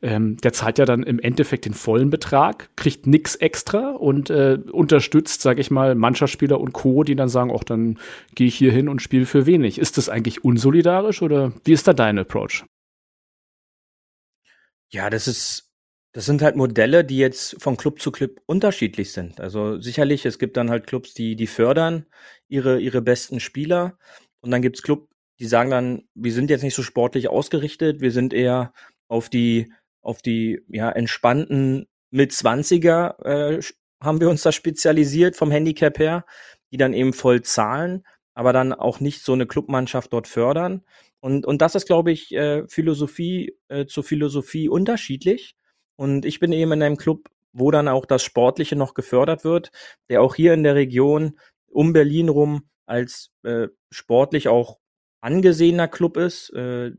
Ähm, 0.00 0.38
der 0.38 0.54
zahlt 0.54 0.78
ja 0.78 0.86
dann 0.86 1.02
im 1.02 1.18
Endeffekt 1.18 1.66
den 1.66 1.74
vollen 1.74 2.08
Betrag, 2.08 2.70
kriegt 2.76 3.06
nix 3.06 3.34
extra 3.34 3.90
und 3.90 4.30
äh, 4.30 4.58
unterstützt, 4.72 5.42
sage 5.42 5.60
ich 5.60 5.70
mal, 5.70 5.94
Mannschaftsspieler 5.94 6.58
und 6.58 6.72
Co., 6.72 7.02
die 7.02 7.16
dann 7.16 7.28
sagen, 7.28 7.50
auch 7.50 7.64
dann 7.64 7.98
gehe 8.34 8.46
ich 8.46 8.54
hier 8.54 8.72
hin 8.72 8.88
und 8.88 9.02
spiele 9.02 9.26
für 9.26 9.44
wenig. 9.44 9.78
Ist 9.78 9.98
das 9.98 10.08
eigentlich 10.08 10.44
unsolidarisch 10.44 11.20
oder 11.20 11.52
wie 11.64 11.72
ist 11.72 11.86
da 11.86 11.92
dein 11.92 12.18
Approach? 12.18 12.64
Ja, 14.90 15.10
das 15.10 15.28
ist, 15.28 15.72
das 16.12 16.26
sind 16.26 16.42
halt 16.42 16.56
Modelle, 16.56 17.04
die 17.04 17.18
jetzt 17.18 17.60
von 17.62 17.76
Club 17.76 18.00
zu 18.00 18.10
Club 18.12 18.40
unterschiedlich 18.46 19.12
sind. 19.12 19.40
Also 19.40 19.80
sicherlich, 19.80 20.24
es 20.26 20.38
gibt 20.38 20.56
dann 20.56 20.70
halt 20.70 20.86
Clubs, 20.86 21.14
die, 21.14 21.36
die 21.36 21.46
fördern 21.46 22.06
ihre, 22.48 22.80
ihre 22.80 23.02
besten 23.02 23.40
Spieler. 23.40 23.98
Und 24.40 24.50
dann 24.50 24.62
gibt's 24.62 24.82
Club, 24.82 25.08
die 25.38 25.46
sagen 25.46 25.70
dann, 25.70 26.08
wir 26.14 26.32
sind 26.32 26.50
jetzt 26.50 26.62
nicht 26.62 26.74
so 26.74 26.82
sportlich 26.82 27.28
ausgerichtet, 27.28 28.00
wir 28.00 28.12
sind 28.12 28.32
eher 28.32 28.72
auf 29.08 29.28
die, 29.28 29.72
auf 30.00 30.22
die, 30.22 30.62
ja, 30.68 30.90
entspannten 30.90 31.86
mit 32.10 32.32
20er, 32.32 33.22
äh, 33.24 33.60
haben 34.00 34.20
wir 34.20 34.30
uns 34.30 34.42
da 34.42 34.52
spezialisiert 34.52 35.36
vom 35.36 35.50
Handicap 35.50 35.98
her, 35.98 36.24
die 36.70 36.76
dann 36.76 36.92
eben 36.92 37.12
voll 37.12 37.42
zahlen, 37.42 38.06
aber 38.34 38.52
dann 38.52 38.72
auch 38.72 39.00
nicht 39.00 39.22
so 39.22 39.32
eine 39.32 39.46
Clubmannschaft 39.46 40.12
dort 40.12 40.28
fördern. 40.28 40.82
Und, 41.20 41.46
und 41.46 41.62
das 41.62 41.74
ist, 41.74 41.86
glaube 41.86 42.12
ich, 42.12 42.32
äh, 42.32 42.66
Philosophie 42.68 43.56
äh, 43.68 43.86
zu 43.86 44.02
Philosophie 44.02 44.68
unterschiedlich. 44.68 45.56
Und 45.96 46.24
ich 46.24 46.40
bin 46.40 46.52
eben 46.52 46.72
in 46.72 46.82
einem 46.82 46.96
Club, 46.96 47.30
wo 47.52 47.70
dann 47.70 47.88
auch 47.88 48.06
das 48.06 48.22
Sportliche 48.22 48.76
noch 48.76 48.94
gefördert 48.94 49.44
wird, 49.44 49.70
der 50.10 50.22
auch 50.22 50.34
hier 50.34 50.52
in 50.54 50.62
der 50.62 50.74
Region 50.74 51.38
um 51.68 51.92
Berlin 51.92 52.28
rum 52.28 52.68
als 52.86 53.32
äh, 53.42 53.68
sportlich 53.90 54.48
auch 54.48 54.78
angesehener 55.20 55.88
Club 55.88 56.16
ist. 56.16 56.50
Äh, 56.50 56.92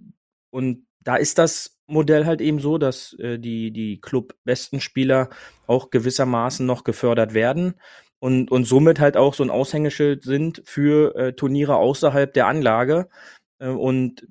und 0.50 0.88
da 1.00 1.16
ist 1.16 1.38
das 1.38 1.78
Modell 1.88 2.26
halt 2.26 2.42
eben 2.42 2.60
so, 2.60 2.78
dass 2.78 3.14
äh, 3.20 3.40
die, 3.40 3.72
die 3.72 4.02
Club-Besten-Spieler 4.02 5.30
auch 5.68 5.90
gewissermaßen 5.90 6.66
noch 6.66 6.84
gefördert 6.84 7.34
werden 7.34 7.76
und, 8.20 8.52
und 8.52 8.66
somit 8.66 9.00
halt 9.00 9.16
auch 9.16 9.34
so 9.34 9.44
ein 9.44 9.50
Aushängeschild 9.50 10.24
sind 10.24 10.62
für 10.66 11.16
äh, 11.16 11.34
Turniere 11.34 11.76
außerhalb 11.76 12.34
der 12.34 12.48
Anlage. 12.48 13.10
Äh, 13.60 13.70
und 13.70 14.28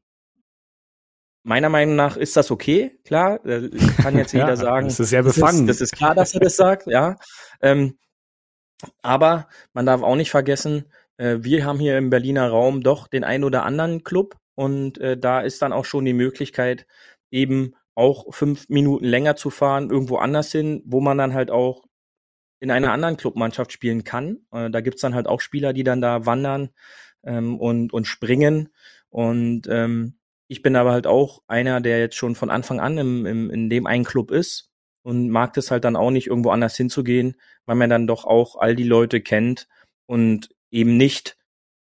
meiner 1.43 1.69
Meinung 1.69 1.97
nach 1.97 2.17
ist 2.17 2.37
das 2.37 2.51
okay, 2.51 2.99
klar. 3.05 3.39
Kann 3.39 4.19
jetzt 4.19 4.33
jeder 4.33 4.49
ja, 4.49 4.57
sagen. 4.57 4.87
Das 4.87 5.01
ist 5.01 5.11
sehr 5.11 5.23
befangen. 5.23 5.67
Das 5.67 5.77
ist, 5.77 5.81
das 5.81 5.93
ist, 5.93 5.97
klar, 5.97 6.15
dass 6.15 6.35
er 6.35 6.41
das 6.41 6.57
sagt, 6.57 6.87
ja. 6.87 7.17
Ähm, 7.61 7.99
aber 9.03 9.49
man 9.73 9.87
darf 9.87 10.03
auch 10.03 10.17
nicht 10.17 10.31
vergessen, 10.31 10.87
äh, 11.17 11.39
wir 11.41 11.65
haben 11.65 11.79
hier 11.79 11.97
im 11.99 12.11
Berliner 12.11 12.49
Raum 12.49 12.83
doch 12.83 13.09
den 13.09 13.25
ein 13.25 13.45
oder 13.45 13.65
anderen 13.65 14.05
Club 14.05 14.37
und 14.55 14.99
äh, 14.99 15.17
da 15.17 15.41
ist 15.41 15.63
dann 15.63 15.73
auch 15.73 15.85
schon 15.85 16.05
die 16.05 16.13
Möglichkeit, 16.13 16.87
eben 17.31 17.75
auch 17.95 18.35
fünf 18.35 18.69
Minuten 18.69 19.07
länger 19.07 19.37
zu 19.37 19.51
fahren, 19.51 19.91
irgendwo 19.91 20.19
anders 20.19 20.53
hin, 20.53 20.83
wo 20.85 21.01
man 21.01 21.17
dann 21.17 21.33
halt 21.33 21.51
auch 21.51 21.85
in 22.61 22.71
einer 22.71 22.93
anderen 22.93 23.17
Clubmannschaft 23.17 23.73
spielen 23.73 24.05
kann. 24.05 24.39
Äh, 24.53 24.71
da 24.71 24.81
gibt's 24.81 25.03
dann 25.03 25.15
halt 25.15 25.27
auch 25.27 25.41
Spieler, 25.41 25.73
die 25.73 25.85
dann 25.85 26.01
da 26.01 26.27
wandern 26.27 26.71
ähm, 27.25 27.59
und, 27.59 27.93
und 27.93 28.07
springen. 28.07 28.71
Und 29.11 29.63
ähm, 29.69 30.19
ich 30.49 30.63
bin 30.63 30.77
aber 30.77 30.93
halt 30.93 31.07
auch 31.07 31.43
einer, 31.49 31.81
der 31.81 31.99
jetzt 31.99 32.17
schon 32.17 32.35
von 32.35 32.51
Anfang 32.51 32.81
an 32.81 32.99
im, 32.99 33.27
im, 33.27 33.51
in 33.51 33.71
dem 33.71 33.87
einen 33.87 34.05
Club 34.05 34.31
ist 34.31 34.71
und 35.03 35.31
mag 35.31 35.57
es 35.57 35.71
halt 35.71 35.85
dann 35.85 35.97
auch 35.97 36.11
nicht, 36.11 36.27
irgendwo 36.27 36.51
anders 36.51 36.77
hinzugehen, 36.77 37.37
weil 37.65 37.77
man 37.77 37.91
dann 37.91 38.07
doch 38.07 38.25
auch 38.25 38.57
all 38.57 38.77
die 38.77 38.85
Leute 38.85 39.21
kennt 39.21 39.69
und 40.07 40.51
eben 40.71 40.97
nicht 40.97 41.37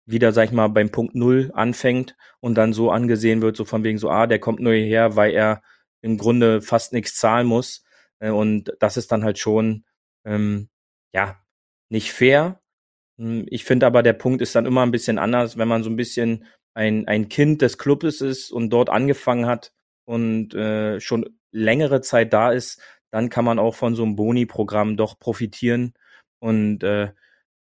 wieder, 0.07 0.33
sag 0.33 0.47
ich 0.47 0.53
mal, 0.53 0.69
beim 0.69 0.91
Punkt 0.91 1.15
Null 1.15 1.51
anfängt 1.55 2.17
und 2.41 2.57
dann 2.57 2.73
so 2.73 2.91
angesehen 2.91 3.43
wird, 3.43 3.57
so 3.57 3.65
von 3.65 3.85
wegen 3.85 3.99
so, 3.99 4.11
ah, 4.11 4.27
der 4.27 4.39
kommt 4.39 4.61
nur 4.61 4.75
hierher, 4.75 5.17
weil 5.17 5.33
er 5.33 5.63
im 6.03 6.19
Grunde 6.19 6.61
fast 6.61 6.93
nichts 6.93 7.17
zahlen 7.17 7.47
muss. 7.47 7.85
Äh, 8.19 8.31
und 8.31 8.73
das 8.81 8.97
ist 8.97 9.11
dann 9.13 9.25
halt 9.25 9.39
schon, 9.39 9.85
ähm, 10.25 10.69
ja, 11.15 11.39
nicht 11.89 12.13
fair. 12.13 12.61
Hm, 13.19 13.47
ich 13.49 13.65
finde 13.65 13.87
aber, 13.87 14.03
der 14.03 14.13
Punkt 14.13 14.43
ist 14.43 14.55
dann 14.55 14.67
immer 14.67 14.83
ein 14.83 14.91
bisschen 14.91 15.19
anders, 15.19 15.57
wenn 15.57 15.69
man 15.69 15.83
so 15.83 15.91
ein 15.91 15.97
bisschen 15.97 16.45
ein, 16.75 17.09
ein 17.09 17.29
Kind 17.29 17.63
des 17.63 17.79
Clubes 17.79 18.21
ist 18.21 18.51
und 18.51 18.71
dort 18.71 18.91
angefangen 18.91 19.47
hat 19.47 19.73
und 20.05 20.55
äh, 20.55 21.01
schon 21.01 21.39
längere 21.51 22.01
Zeit 22.01 22.33
da 22.33 22.51
ist, 22.51 22.81
dann 23.11 23.31
kann 23.31 23.45
man 23.45 23.59
auch 23.59 23.77
von 23.77 23.95
so 23.95 24.03
einem 24.03 24.17
Boni-Programm 24.17 24.97
doch 24.97 25.19
profitieren. 25.19 25.95
Und 26.41 26.83
äh, 26.83 27.13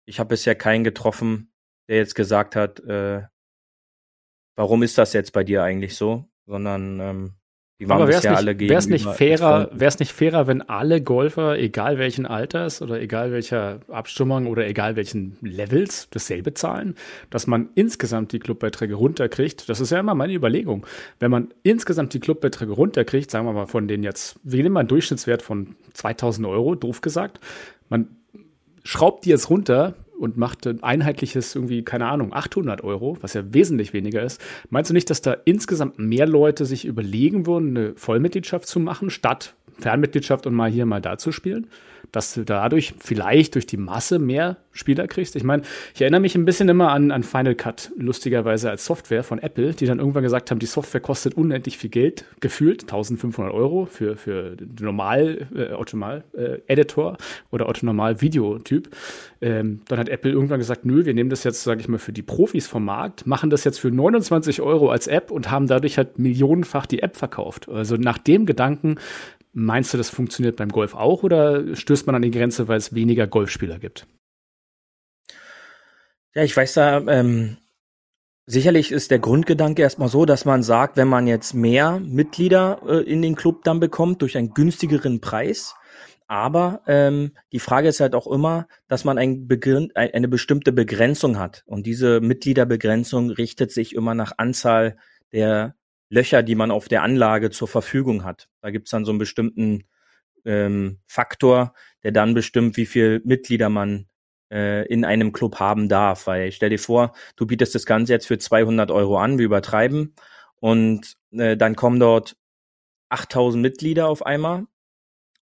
ich 0.05 0.19
habe 0.19 0.29
bisher 0.29 0.55
keinen 0.55 0.83
getroffen, 0.83 1.51
der 1.87 1.97
jetzt 1.97 2.13
gesagt 2.13 2.55
hat, 2.55 2.79
äh, 2.81 3.23
warum 4.55 4.83
ist 4.83 4.97
das 4.97 5.13
jetzt 5.13 5.33
bei 5.33 5.43
dir 5.43 5.63
eigentlich 5.63 5.95
so? 5.95 6.29
Sondern 6.45 6.99
ähm, 6.99 7.38
die 7.79 7.87
waren 7.87 8.01
Aber 8.01 8.07
bisher 8.07 8.31
nicht, 8.31 8.37
alle 8.37 8.59
Wäre 8.59 8.73
es 8.73 8.87
nicht 8.87 9.05
fairer, 9.05 9.69
wäre 9.71 9.87
es 9.87 9.99
nicht 9.99 10.11
fairer, 10.11 10.47
wenn 10.47 10.61
alle 10.61 11.01
Golfer, 11.01 11.57
egal 11.57 11.97
welchen 11.97 12.25
Alters 12.25 12.81
oder 12.81 12.99
egal 12.99 13.31
welcher 13.31 13.79
Abstimmung 13.87 14.47
oder 14.47 14.67
egal 14.67 14.97
welchen 14.97 15.37
Levels, 15.41 16.09
dasselbe 16.11 16.53
zahlen, 16.53 16.95
dass 17.29 17.47
man 17.47 17.69
insgesamt 17.75 18.33
die 18.33 18.39
Clubbeiträge 18.39 18.95
runterkriegt? 18.95 19.69
Das 19.69 19.79
ist 19.79 19.91
ja 19.91 19.99
immer 19.99 20.13
meine 20.13 20.33
Überlegung. 20.33 20.85
Wenn 21.19 21.31
man 21.31 21.53
insgesamt 21.63 22.13
die 22.13 22.19
Clubbeiträge 22.19 22.73
runterkriegt, 22.73 23.31
sagen 23.31 23.45
wir 23.45 23.53
mal 23.53 23.65
von 23.65 23.87
denen 23.87 24.03
jetzt, 24.03 24.37
wir 24.43 24.61
nehmen 24.61 24.73
mal 24.73 24.81
einen 24.81 24.89
Durchschnittswert 24.89 25.41
von 25.41 25.75
2000 25.93 26.45
Euro, 26.47 26.75
doof 26.75 26.99
gesagt, 26.99 27.39
man 27.87 28.09
schraubt 28.83 29.23
die 29.23 29.29
jetzt 29.29 29.49
runter 29.49 29.95
und 30.19 30.37
macht 30.37 30.67
ein 30.67 30.83
einheitliches 30.83 31.55
irgendwie, 31.55 31.83
keine 31.83 32.07
Ahnung, 32.07 32.33
800 32.33 32.83
Euro, 32.83 33.17
was 33.21 33.33
ja 33.33 33.53
wesentlich 33.53 33.93
weniger 33.93 34.21
ist. 34.21 34.41
Meinst 34.69 34.89
du 34.89 34.93
nicht, 34.93 35.09
dass 35.09 35.21
da 35.21 35.35
insgesamt 35.45 35.97
mehr 35.97 36.27
Leute 36.27 36.65
sich 36.65 36.85
überlegen 36.85 37.47
würden, 37.47 37.75
eine 37.75 37.93
Vollmitgliedschaft 37.95 38.67
zu 38.67 38.79
machen, 38.79 39.09
statt 39.09 39.55
Fernmitgliedschaft 39.79 40.45
und 40.45 40.53
mal 40.53 40.69
hier, 40.69 40.85
mal 40.85 41.01
da 41.01 41.17
zu 41.17 41.31
spielen? 41.31 41.67
Dass 42.11 42.33
du 42.33 42.43
dadurch 42.43 42.93
vielleicht 42.99 43.55
durch 43.55 43.65
die 43.65 43.77
Masse 43.77 44.19
mehr 44.19 44.57
Spieler 44.71 45.07
kriegst. 45.07 45.35
Ich 45.35 45.43
meine, 45.43 45.63
ich 45.93 46.01
erinnere 46.01 46.21
mich 46.21 46.35
ein 46.35 46.45
bisschen 46.45 46.69
immer 46.69 46.91
an, 46.91 47.11
an 47.11 47.23
Final 47.23 47.55
Cut, 47.55 47.91
lustigerweise 47.97 48.69
als 48.69 48.85
Software 48.85 49.23
von 49.23 49.39
Apple, 49.39 49.73
die 49.73 49.85
dann 49.85 49.99
irgendwann 49.99 50.23
gesagt 50.23 50.51
haben, 50.51 50.59
die 50.59 50.65
Software 50.65 51.01
kostet 51.01 51.35
unendlich 51.35 51.77
viel 51.77 51.89
Geld, 51.89 52.25
gefühlt 52.39 52.83
1500 52.83 53.53
Euro 53.53 53.85
für, 53.85 54.15
für 54.15 54.55
normal 54.79 55.47
äh, 55.53 55.73
Automal 55.73 56.23
äh, 56.33 56.59
Editor 56.67 57.17
oder 57.51 57.67
Autonormal 57.67 58.21
Videotyp. 58.21 58.89
Ähm, 59.41 59.81
dann 59.87 59.99
hat 59.99 60.09
Apple 60.09 60.31
irgendwann 60.31 60.59
gesagt, 60.59 60.85
nö, 60.85 61.05
wir 61.05 61.13
nehmen 61.13 61.29
das 61.29 61.43
jetzt, 61.43 61.63
sage 61.63 61.81
ich 61.81 61.87
mal, 61.87 61.97
für 61.97 62.13
die 62.13 62.21
Profis 62.21 62.67
vom 62.67 62.85
Markt, 62.85 63.27
machen 63.27 63.49
das 63.49 63.63
jetzt 63.63 63.79
für 63.79 63.91
29 63.91 64.61
Euro 64.61 64.89
als 64.89 65.07
App 65.07 65.31
und 65.31 65.51
haben 65.51 65.67
dadurch 65.67 65.97
halt 65.97 66.19
millionenfach 66.19 66.85
die 66.85 67.01
App 67.01 67.17
verkauft. 67.17 67.67
Also 67.69 67.95
nach 67.95 68.17
dem 68.17 68.45
Gedanken 68.45 68.95
Meinst 69.51 69.93
du, 69.93 69.97
das 69.97 70.09
funktioniert 70.09 70.57
beim 70.57 70.69
Golf 70.69 70.93
auch 70.93 71.23
oder 71.23 71.75
stößt 71.75 72.05
man 72.05 72.15
an 72.15 72.21
die 72.21 72.31
Grenze, 72.31 72.67
weil 72.67 72.77
es 72.77 72.93
weniger 72.93 73.27
Golfspieler 73.27 73.79
gibt? 73.79 74.07
Ja, 76.35 76.43
ich 76.43 76.55
weiß 76.55 76.75
da, 76.75 76.99
ähm, 77.07 77.57
sicherlich 78.45 78.91
ist 78.91 79.09
der 79.09 79.19
Grundgedanke 79.19 79.81
erstmal 79.81 80.09
so, 80.09 80.25
dass 80.25 80.45
man 80.45 80.61
sagt, 80.61 80.97
wenn 80.97 81.07
man 81.07 81.25
jetzt 81.25 81.53
mehr 81.53 81.99
Mitglieder 81.99 82.81
äh, 82.85 83.11
in 83.11 83.23
den 83.23 83.35
Club 83.35 83.63
dann 83.63 83.79
bekommt 83.79 84.21
durch 84.21 84.37
einen 84.37 84.53
günstigeren 84.53 85.21
Preis, 85.21 85.73
aber 86.29 86.83
ähm, 86.85 87.31
die 87.51 87.59
Frage 87.59 87.87
ist 87.87 88.01
halt 88.01 88.13
auch 88.13 88.27
immer, 88.27 88.67
dass 88.87 89.03
man 89.03 89.17
ein 89.17 89.47
Begr 89.47 89.87
eine 89.95 90.27
bestimmte 90.27 90.71
Begrenzung 90.71 91.39
hat. 91.39 91.63
Und 91.65 91.87
diese 91.87 92.21
Mitgliederbegrenzung 92.21 93.31
richtet 93.31 93.71
sich 93.71 93.95
immer 93.95 94.13
nach 94.13 94.33
Anzahl 94.37 94.97
der 95.33 95.75
Löcher, 96.09 96.43
die 96.43 96.55
man 96.55 96.71
auf 96.71 96.87
der 96.87 97.03
Anlage 97.03 97.51
zur 97.51 97.67
Verfügung 97.67 98.23
hat. 98.23 98.49
Da 98.61 98.71
gibt's 98.71 98.91
dann 98.91 99.05
so 99.05 99.11
einen 99.11 99.19
bestimmten 99.19 99.83
ähm, 100.45 100.99
Faktor, 101.05 101.73
der 102.03 102.11
dann 102.11 102.33
bestimmt, 102.33 102.77
wie 102.77 102.85
viel 102.85 103.21
Mitglieder 103.23 103.69
man 103.69 104.07
äh, 104.51 104.87
in 104.87 105.05
einem 105.05 105.31
Club 105.31 105.59
haben 105.59 105.89
darf. 105.89 106.27
Weil 106.27 106.51
stell 106.51 106.69
dir 106.69 106.79
vor, 106.79 107.13
du 107.35 107.45
bietest 107.45 107.75
das 107.75 107.85
Ganze 107.85 108.13
jetzt 108.13 108.27
für 108.27 108.37
200 108.37 108.91
Euro 108.91 109.17
an, 109.17 109.37
wir 109.37 109.45
übertreiben, 109.45 110.15
und 110.59 111.15
äh, 111.31 111.55
dann 111.55 111.75
kommen 111.75 111.99
dort 111.99 112.35
8000 113.09 113.61
Mitglieder 113.61 114.07
auf 114.07 114.25
einmal 114.25 114.65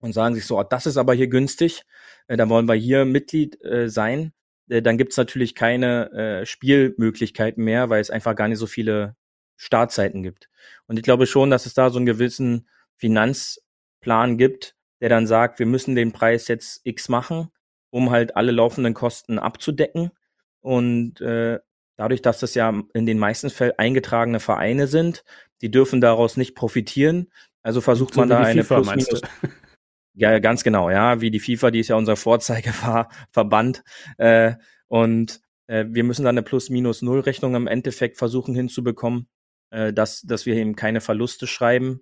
und 0.01 0.13
sagen 0.13 0.35
sich 0.35 0.45
so, 0.45 0.59
oh, 0.59 0.63
das 0.63 0.85
ist 0.85 0.97
aber 0.97 1.13
hier 1.13 1.27
günstig, 1.27 1.83
äh, 2.27 2.37
dann 2.37 2.49
wollen 2.49 2.67
wir 2.67 2.75
hier 2.75 3.05
Mitglied 3.05 3.63
äh, 3.63 3.89
sein. 3.89 4.33
Äh, 4.69 4.81
dann 4.81 4.97
gibt's 4.97 5.17
natürlich 5.17 5.55
keine 5.55 6.11
äh, 6.11 6.45
Spielmöglichkeiten 6.45 7.63
mehr, 7.63 7.89
weil 7.89 8.01
es 8.01 8.09
einfach 8.09 8.35
gar 8.35 8.47
nicht 8.47 8.59
so 8.59 8.67
viele 8.67 9.15
Startzeiten 9.57 10.23
gibt. 10.23 10.49
Und 10.87 10.97
ich 10.97 11.03
glaube 11.03 11.27
schon, 11.27 11.49
dass 11.49 11.65
es 11.65 11.73
da 11.73 11.89
so 11.89 11.97
einen 11.97 12.05
gewissen 12.05 12.67
Finanzplan 12.95 14.37
gibt, 14.37 14.75
der 15.01 15.09
dann 15.09 15.27
sagt, 15.27 15.59
wir 15.59 15.65
müssen 15.65 15.95
den 15.95 16.11
Preis 16.11 16.47
jetzt 16.47 16.81
X 16.83 17.09
machen, 17.09 17.49
um 17.89 18.11
halt 18.11 18.35
alle 18.35 18.51
laufenden 18.51 18.93
Kosten 18.93 19.39
abzudecken. 19.39 20.11
Und 20.61 21.21
äh, 21.21 21.59
dadurch, 21.97 22.21
dass 22.21 22.39
das 22.39 22.55
ja 22.55 22.73
in 22.93 23.05
den 23.05 23.19
meisten 23.19 23.49
Fällen 23.49 23.77
eingetragene 23.77 24.39
Vereine 24.39 24.87
sind, 24.87 25.23
die 25.61 25.71
dürfen 25.71 26.01
daraus 26.01 26.37
nicht 26.37 26.55
profitieren. 26.55 27.31
Also 27.61 27.81
versucht 27.81 28.13
so 28.13 28.21
man 28.21 28.29
da 28.29 28.39
eine 28.39 28.63
FIFA, 28.63 28.81
plus 28.81 28.95
minus. 28.95 29.21
Ja, 30.17 30.39
ganz 30.39 30.63
genau, 30.63 30.89
ja, 30.89 31.19
wie 31.19 31.29
die 31.29 31.41
FIFA, 31.41 31.71
die 31.71 31.81
ist 31.81 31.89
ja 31.89 31.97
unser 31.97 32.15
Vorzeigeverband. 32.15 33.83
Äh, 34.17 34.53
und 34.87 35.41
äh, 35.67 35.83
wir 35.89 36.05
müssen 36.05 36.23
da 36.23 36.29
eine 36.29 36.41
Plus-Minus-Null-Rechnung 36.41 37.53
im 37.53 37.67
Endeffekt 37.67 38.15
versuchen 38.15 38.55
hinzubekommen 38.55 39.27
äh, 39.71 39.93
dass, 39.93 40.21
dass 40.21 40.45
wir 40.45 40.55
eben 40.55 40.75
keine 40.75 41.01
Verluste 41.01 41.47
schreiben. 41.47 42.01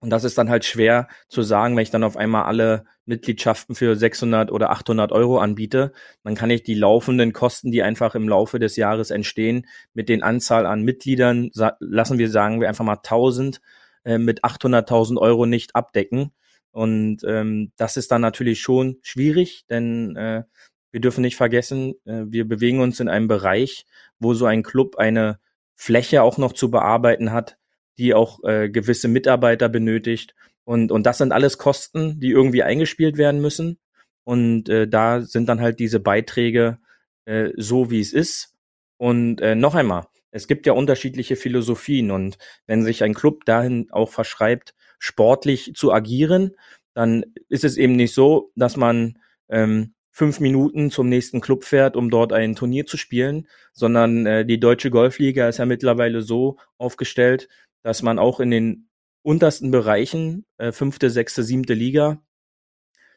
Und 0.00 0.10
das 0.10 0.24
ist 0.24 0.36
dann 0.36 0.50
halt 0.50 0.64
schwer 0.64 1.06
zu 1.28 1.42
sagen, 1.42 1.76
wenn 1.76 1.84
ich 1.84 1.90
dann 1.90 2.02
auf 2.02 2.16
einmal 2.16 2.44
alle 2.44 2.84
Mitgliedschaften 3.04 3.76
für 3.76 3.94
600 3.94 4.50
oder 4.50 4.70
800 4.70 5.12
Euro 5.12 5.38
anbiete, 5.38 5.92
dann 6.24 6.34
kann 6.34 6.50
ich 6.50 6.64
die 6.64 6.74
laufenden 6.74 7.32
Kosten, 7.32 7.70
die 7.70 7.84
einfach 7.84 8.16
im 8.16 8.28
Laufe 8.28 8.58
des 8.58 8.74
Jahres 8.74 9.12
entstehen, 9.12 9.66
mit 9.94 10.08
den 10.08 10.24
Anzahl 10.24 10.66
an 10.66 10.82
Mitgliedern, 10.82 11.50
lassen 11.78 12.18
wir 12.18 12.28
sagen 12.30 12.60
wir 12.60 12.68
einfach 12.68 12.84
mal 12.84 12.96
1000, 12.96 13.60
äh, 14.04 14.18
mit 14.18 14.42
800.000 14.44 15.18
Euro 15.18 15.46
nicht 15.46 15.76
abdecken. 15.76 16.32
Und 16.72 17.18
ähm, 17.24 17.70
das 17.76 17.96
ist 17.96 18.10
dann 18.10 18.22
natürlich 18.22 18.60
schon 18.60 18.98
schwierig, 19.02 19.66
denn 19.70 20.16
äh, 20.16 20.42
wir 20.90 21.00
dürfen 21.00 21.22
nicht 21.22 21.36
vergessen, 21.36 21.94
äh, 22.06 22.24
wir 22.26 22.48
bewegen 22.48 22.80
uns 22.80 22.98
in 22.98 23.08
einem 23.08 23.28
Bereich, 23.28 23.86
wo 24.18 24.34
so 24.34 24.46
ein 24.46 24.62
Club 24.62 24.96
eine 24.96 25.38
Fläche 25.82 26.22
auch 26.22 26.38
noch 26.38 26.52
zu 26.52 26.70
bearbeiten 26.70 27.32
hat, 27.32 27.58
die 27.98 28.14
auch 28.14 28.44
äh, 28.44 28.70
gewisse 28.70 29.08
Mitarbeiter 29.08 29.68
benötigt. 29.68 30.36
Und, 30.62 30.92
und 30.92 31.06
das 31.06 31.18
sind 31.18 31.32
alles 31.32 31.58
Kosten, 31.58 32.20
die 32.20 32.30
irgendwie 32.30 32.62
eingespielt 32.62 33.18
werden 33.18 33.40
müssen. 33.40 33.80
Und 34.22 34.68
äh, 34.68 34.86
da 34.86 35.22
sind 35.22 35.48
dann 35.48 35.60
halt 35.60 35.80
diese 35.80 35.98
Beiträge 35.98 36.78
äh, 37.24 37.50
so, 37.56 37.90
wie 37.90 37.98
es 37.98 38.12
ist. 38.12 38.54
Und 38.96 39.40
äh, 39.40 39.56
noch 39.56 39.74
einmal, 39.74 40.06
es 40.30 40.46
gibt 40.46 40.66
ja 40.66 40.72
unterschiedliche 40.72 41.34
Philosophien. 41.34 42.12
Und 42.12 42.38
wenn 42.68 42.84
sich 42.84 43.02
ein 43.02 43.14
Club 43.14 43.44
dahin 43.44 43.88
auch 43.90 44.08
verschreibt, 44.08 44.74
sportlich 45.00 45.72
zu 45.74 45.92
agieren, 45.92 46.52
dann 46.94 47.24
ist 47.48 47.64
es 47.64 47.76
eben 47.76 47.96
nicht 47.96 48.14
so, 48.14 48.52
dass 48.54 48.76
man 48.76 49.18
ähm, 49.48 49.94
fünf 50.12 50.40
Minuten 50.40 50.90
zum 50.90 51.08
nächsten 51.08 51.40
Club 51.40 51.64
fährt, 51.64 51.96
um 51.96 52.10
dort 52.10 52.32
ein 52.32 52.54
Turnier 52.54 52.86
zu 52.86 52.98
spielen, 52.98 53.48
sondern 53.72 54.26
äh, 54.26 54.44
die 54.44 54.60
deutsche 54.60 54.90
Golfliga 54.90 55.48
ist 55.48 55.58
ja 55.58 55.66
mittlerweile 55.66 56.20
so 56.20 56.58
aufgestellt, 56.76 57.48
dass 57.82 58.02
man 58.02 58.18
auch 58.18 58.38
in 58.38 58.50
den 58.50 58.88
untersten 59.22 59.70
Bereichen, 59.70 60.44
äh, 60.58 60.70
fünfte, 60.70 61.08
sechste, 61.08 61.42
siebte 61.42 61.72
Liga, 61.72 62.20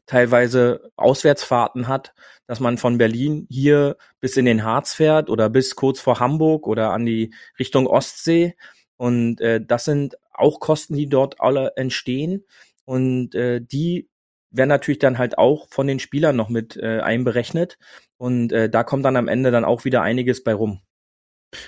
teilweise 0.06 0.92
Auswärtsfahrten 0.96 1.88
hat, 1.88 2.14
dass 2.48 2.62
man 2.62 2.78
von 2.78 2.98
Berlin 2.98 3.46
hier 3.50 3.98
bis 4.22 4.38
in 4.38 4.46
den 4.46 4.64
Harz 4.64 4.94
fährt 4.94 5.30
oder 5.30 5.50
bis 5.50 5.76
kurz 5.76 6.00
vor 6.00 6.20
Hamburg 6.20 6.66
oder 6.66 6.92
an 6.92 7.06
die 7.06 7.34
Richtung 7.60 7.88
Ostsee. 7.88 8.56
Und 8.98 9.42
äh, 9.42 9.60
das 9.66 9.84
sind 9.84 10.16
auch 10.32 10.60
Kosten, 10.62 10.96
die 10.96 11.10
dort 11.10 11.42
alle 11.42 11.74
entstehen. 11.76 12.46
Und 12.86 13.36
äh, 13.36 13.60
die 13.62 14.08
werden 14.56 14.70
natürlich 14.70 15.00
dann 15.00 15.18
halt 15.18 15.38
auch 15.38 15.68
von 15.70 15.88
den 15.88 16.00
Spielern 16.00 16.36
noch 16.36 16.50
mit 16.50 16.78
äh, 16.78 17.00
einberechnet. 17.00 17.78
Und 18.18 18.52
äh, 18.52 18.70
da 18.70 18.84
kommt 18.84 19.06
dann 19.06 19.18
am 19.18 19.28
Ende 19.28 19.52
dann 19.52 19.66
auch 19.66 19.86
wieder 19.86 20.02
einiges 20.02 20.44
bei 20.44 20.54
rum. 20.54 20.82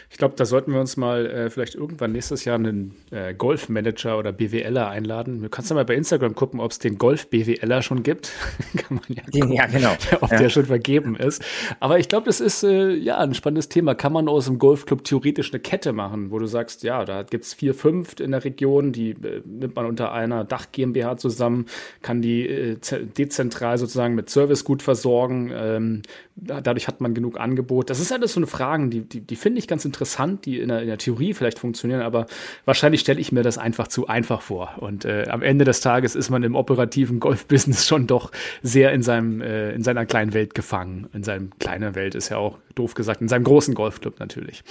Ich 0.10 0.18
glaube, 0.18 0.36
da 0.36 0.46
sollten 0.46 0.74
wir 0.74 0.80
uns 0.80 0.98
mal 0.98 1.26
äh, 1.26 1.50
vielleicht 1.50 1.76
irgendwann 1.76 2.12
nächstes 2.12 2.46
Jahr 2.46 2.56
einen 2.56 2.96
äh, 3.12 3.34
Golfmanager 3.34 4.18
oder 4.18 4.32
BWLer 4.32 4.90
einladen. 4.90 5.42
Du 5.42 5.50
kannst 5.50 5.70
ja 5.70 5.76
mal 5.76 5.86
bei 5.86 5.96
Instagram 5.96 6.36
gucken, 6.36 6.60
ob 6.60 6.72
es 6.72 6.80
den 6.80 6.98
Golf-BWLer 6.98 7.82
schon 7.82 8.04
gibt. 8.04 8.32
Kann 8.78 8.96
man 8.98 9.04
ja, 9.08 9.24
gucken, 9.24 9.52
ja 9.54 9.66
genau. 9.68 9.92
Ob 10.22 10.32
ja. 10.32 10.40
der 10.40 10.50
schon 10.50 10.66
vergeben 10.66 11.16
ist. 11.16 11.44
Aber 11.80 12.00
ich 12.00 12.10
glaube, 12.10 12.26
das 12.26 12.40
ist 12.40 12.64
äh, 12.64 12.94
ja 12.94 13.18
ein 13.18 13.34
spannendes 13.34 13.70
Thema. 13.70 13.96
Kann 13.96 14.14
man 14.14 14.28
aus 14.28 14.46
dem 14.46 14.60
Golfclub 14.60 15.04
theoretisch 15.04 15.54
eine 15.54 15.60
Kette 15.60 15.94
machen, 15.94 16.32
wo 16.32 16.40
du 16.40 16.48
sagst, 16.48 16.84
ja, 16.84 17.06
da 17.06 17.24
gibt 17.24 17.46
es 17.46 17.54
vier, 17.54 17.74
fünf 17.74 18.20
in 18.20 18.32
der 18.32 18.44
Region, 18.44 18.92
die 18.92 19.12
äh, 19.12 19.42
nimmt 19.46 19.76
man 19.76 19.86
unter 19.86 20.12
einer 20.12 20.44
Dach 20.44 20.68
GmbH 20.72 21.18
zusammen, 21.18 21.66
kann 22.02 22.22
die 22.22 22.48
äh, 22.48 22.78
dezentral 23.18 23.78
sozusagen 23.78 24.16
mit 24.16 24.30
Service 24.30 24.64
gut 24.64 24.82
versorgen. 24.82 25.52
Ähm, 25.54 26.02
dadurch 26.36 26.88
hat 26.88 27.02
man 27.02 27.14
genug 27.14 27.40
Angebot. 27.40 27.90
Das 27.90 28.00
ist 28.00 28.12
alles 28.12 28.34
so 28.34 28.40
eine 28.40 28.48
Fragen, 28.48 28.90
die, 28.90 29.02
die, 29.02 29.22
die 29.22 29.36
finde 29.36 29.60
ich 29.60 29.67
ganz 29.68 29.86
interessant, 29.86 30.46
die 30.46 30.60
in 30.60 30.70
der, 30.70 30.82
in 30.82 30.88
der, 30.88 30.98
Theorie 30.98 31.34
vielleicht 31.34 31.60
funktionieren, 31.60 32.02
aber 32.02 32.26
wahrscheinlich 32.66 33.02
stelle 33.02 33.20
ich 33.20 33.32
mir 33.32 33.44
das 33.44 33.58
einfach 33.58 33.88
zu 33.88 34.08
einfach 34.08 34.42
vor. 34.42 34.72
Und 34.78 35.06
äh, 35.06 35.28
am 35.30 35.42
Ende 35.42 35.66
des 35.66 35.82
Tages 35.82 36.16
ist 36.16 36.30
man 36.30 36.44
im 36.44 36.56
operativen 36.56 37.20
Golfbusiness 37.20 37.88
schon 37.88 38.08
doch 38.08 38.32
sehr 38.64 38.92
in 38.94 39.02
seinem, 39.02 39.42
äh, 39.42 39.72
in 39.74 39.84
seiner 39.84 40.06
kleinen 40.06 40.34
Welt 40.34 40.56
gefangen. 40.56 41.08
In 41.14 41.24
seinem 41.24 41.52
kleinen 41.60 41.96
Welt 41.96 42.16
ist 42.16 42.30
ja 42.30 42.38
auch 42.38 42.58
doof 42.76 42.94
gesagt, 42.94 43.22
in 43.22 43.28
seinem 43.28 43.44
großen 43.44 43.74
Golfclub 43.74 44.20
natürlich. 44.20 44.64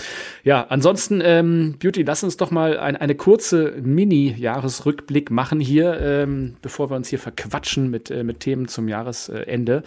Ja, 0.45 0.67
ansonsten, 0.69 1.21
ähm, 1.23 1.77
Beauty, 1.79 2.03
lass 2.03 2.25
uns 2.25 2.37
doch 2.37 2.51
mal 2.51 2.79
ein, 2.79 2.97
eine 2.97 3.15
kurze 3.15 3.75
Mini-Jahresrückblick 3.83 5.31
machen 5.31 5.61
hier, 5.61 6.01
ähm, 6.01 6.57
bevor 6.63 6.91
wir 6.91 6.97
uns 6.97 7.09
hier 7.09 7.19
verquatschen 7.19 7.91
mit, 7.91 8.11
äh, 8.11 8.25
mit 8.25 8.41
Themen 8.41 8.69
zum 8.69 8.89
Jahresende. 8.89 9.83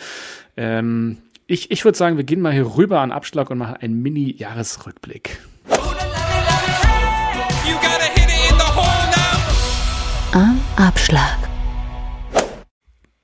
Ähm, 0.58 1.18
ich, 1.50 1.72
ich 1.72 1.84
würde 1.84 1.98
sagen, 1.98 2.18
wir 2.18 2.24
gehen 2.24 2.42
mal 2.42 2.54
hier 2.54 2.76
rüber 2.78 3.00
an 3.00 3.12
Abschlag 3.12 3.50
und 3.50 3.58
machen 3.58 3.76
einen 3.78 4.02
Mini-Jahresrückblick. 4.02 5.42
Am 10.32 10.62
Abschlag. 10.76 11.49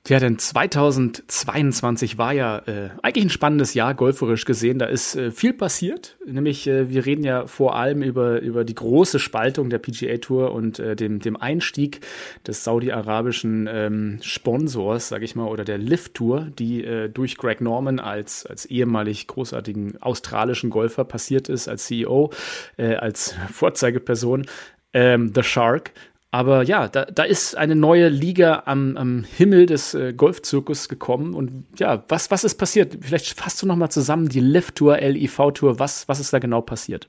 Ja, 0.07 0.19
denn 0.19 0.37
2022 0.37 2.19
war 2.19 2.31
ja 2.31 2.59
äh, 2.67 2.89
eigentlich 3.01 3.25
ein 3.25 3.31
spannendes 3.31 3.73
Jahr 3.73 3.95
golferisch 3.95 4.45
gesehen. 4.45 4.77
Da 4.77 4.85
ist 4.85 5.15
äh, 5.15 5.31
viel 5.31 5.51
passiert. 5.51 6.15
Nämlich, 6.23 6.67
äh, 6.67 6.91
wir 6.91 7.07
reden 7.07 7.23
ja 7.23 7.47
vor 7.47 7.75
allem 7.75 8.03
über, 8.03 8.39
über 8.39 8.63
die 8.65 8.75
große 8.75 9.17
Spaltung 9.17 9.71
der 9.71 9.79
PGA 9.79 10.17
Tour 10.17 10.51
und 10.51 10.77
äh, 10.77 10.95
dem, 10.95 11.21
dem 11.21 11.35
Einstieg 11.35 12.01
des 12.45 12.63
saudi-arabischen 12.63 13.67
ähm, 13.67 14.19
Sponsors, 14.21 15.07
sag 15.07 15.23
ich 15.23 15.35
mal, 15.35 15.47
oder 15.47 15.63
der 15.63 15.79
Lift 15.79 16.13
Tour, 16.13 16.51
die 16.59 16.83
äh, 16.83 17.09
durch 17.09 17.35
Greg 17.35 17.59
Norman 17.59 17.99
als, 17.99 18.45
als 18.45 18.67
ehemalig 18.67 19.25
großartigen 19.25 19.99
australischen 20.03 20.69
Golfer 20.69 21.03
passiert 21.03 21.49
ist, 21.49 21.67
als 21.67 21.85
CEO, 21.87 22.31
äh, 22.77 22.93
als 22.93 23.33
Vorzeigeperson. 23.51 24.45
Ähm, 24.93 25.31
The 25.33 25.41
Shark 25.41 25.93
aber 26.35 26.63
ja, 26.63 26.89
da, 26.89 27.05
da 27.05 27.23
ist 27.23 27.55
eine 27.55 27.77
neue 27.77 28.09
Liga 28.09 28.63
am, 28.65 28.97
am 28.97 29.23
Himmel 29.23 29.67
des 29.67 29.93
äh, 29.93 30.11
Golfzirkus 30.11 30.89
gekommen. 30.89 31.33
Und 31.33 31.65
ja, 31.79 32.03
was, 32.09 32.29
was 32.29 32.43
ist 32.43 32.55
passiert? 32.55 32.97
Vielleicht 32.99 33.39
fasst 33.39 33.61
du 33.61 33.65
noch 33.65 33.77
mal 33.77 33.89
zusammen 33.89 34.27
die 34.27 34.41
Lift-Tour, 34.41 34.97
LIV-Tour. 34.97 35.79
Was, 35.79 36.09
was 36.09 36.19
ist 36.19 36.33
da 36.33 36.39
genau 36.39 36.59
passiert? 36.59 37.07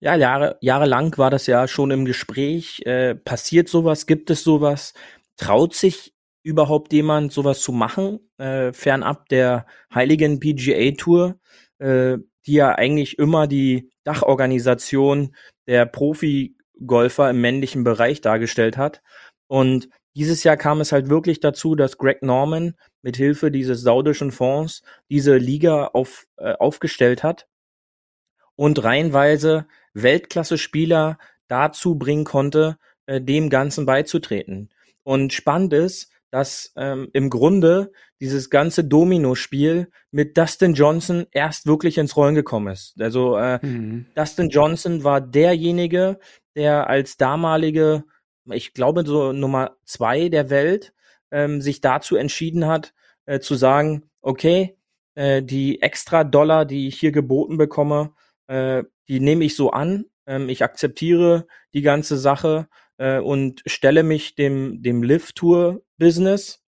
Ja, 0.00 0.14
Jahre, 0.14 0.56
jahrelang 0.62 1.18
war 1.18 1.28
das 1.28 1.46
ja 1.46 1.68
schon 1.68 1.90
im 1.90 2.06
Gespräch. 2.06 2.80
Äh, 2.86 3.16
passiert 3.16 3.68
sowas? 3.68 4.06
Gibt 4.06 4.30
es 4.30 4.44
sowas? 4.44 4.94
Traut 5.36 5.74
sich 5.74 6.14
überhaupt 6.42 6.94
jemand, 6.94 7.32
sowas 7.32 7.60
zu 7.60 7.70
machen? 7.70 8.20
Äh, 8.38 8.72
fernab 8.72 9.28
der 9.28 9.66
heiligen 9.94 10.40
PGA-Tour, 10.40 11.38
äh, 11.80 12.16
die 12.46 12.54
ja 12.54 12.74
eigentlich 12.74 13.18
immer 13.18 13.46
die 13.46 13.90
Dachorganisation 14.04 15.36
der 15.66 15.84
Profi 15.84 16.56
Golfer 16.86 17.30
im 17.30 17.40
männlichen 17.40 17.84
Bereich 17.84 18.20
dargestellt 18.20 18.76
hat. 18.76 19.02
Und 19.46 19.88
dieses 20.14 20.42
Jahr 20.44 20.56
kam 20.56 20.80
es 20.80 20.92
halt 20.92 21.08
wirklich 21.08 21.40
dazu, 21.40 21.74
dass 21.74 21.98
Greg 21.98 22.22
Norman 22.22 22.74
mit 23.02 23.16
Hilfe 23.16 23.50
dieses 23.50 23.82
saudischen 23.82 24.32
Fonds 24.32 24.82
diese 25.08 25.36
Liga 25.36 25.86
auf, 25.86 26.26
äh, 26.36 26.52
aufgestellt 26.52 27.22
hat 27.22 27.46
und 28.56 28.82
reihenweise 28.82 29.66
Weltklasse-Spieler 29.94 31.18
dazu 31.48 31.96
bringen 31.96 32.24
konnte, 32.24 32.76
äh, 33.06 33.20
dem 33.20 33.50
Ganzen 33.50 33.86
beizutreten. 33.86 34.70
Und 35.02 35.32
spannend 35.32 35.72
ist, 35.72 36.10
dass 36.30 36.72
ähm, 36.76 37.08
im 37.12 37.30
Grunde 37.30 37.92
dieses 38.20 38.50
ganze 38.50 38.84
Domino-Spiel 38.84 39.90
mit 40.10 40.36
Dustin 40.38 40.74
Johnson 40.74 41.26
erst 41.32 41.66
wirklich 41.66 41.98
ins 41.98 42.16
Rollen 42.16 42.34
gekommen 42.34 42.72
ist. 42.72 42.94
Also 43.00 43.36
äh, 43.36 43.64
mhm. 43.64 44.06
Dustin 44.14 44.48
Johnson 44.48 45.02
war 45.04 45.20
derjenige, 45.20 46.20
der 46.56 46.88
als 46.88 47.16
damalige, 47.16 48.04
ich 48.46 48.74
glaube 48.74 49.04
so 49.06 49.32
Nummer 49.32 49.76
zwei 49.84 50.28
der 50.28 50.50
Welt, 50.50 50.92
ähm, 51.30 51.60
sich 51.60 51.80
dazu 51.80 52.16
entschieden 52.16 52.66
hat, 52.66 52.94
äh, 53.26 53.40
zu 53.40 53.54
sagen, 53.54 54.10
okay, 54.22 54.76
äh, 55.14 55.42
die 55.42 55.82
extra 55.82 56.24
Dollar, 56.24 56.64
die 56.64 56.88
ich 56.88 56.98
hier 56.98 57.12
geboten 57.12 57.56
bekomme, 57.56 58.14
äh, 58.48 58.84
die 59.08 59.20
nehme 59.20 59.44
ich 59.44 59.54
so 59.56 59.70
an. 59.70 60.06
Ähm, 60.26 60.48
ich 60.48 60.62
akzeptiere 60.62 61.46
die 61.74 61.82
ganze 61.82 62.16
Sache 62.16 62.68
äh, 62.98 63.18
und 63.18 63.62
stelle 63.66 64.02
mich 64.02 64.34
dem, 64.34 64.82
dem 64.82 65.02
Lift-Tour-Business 65.02 66.62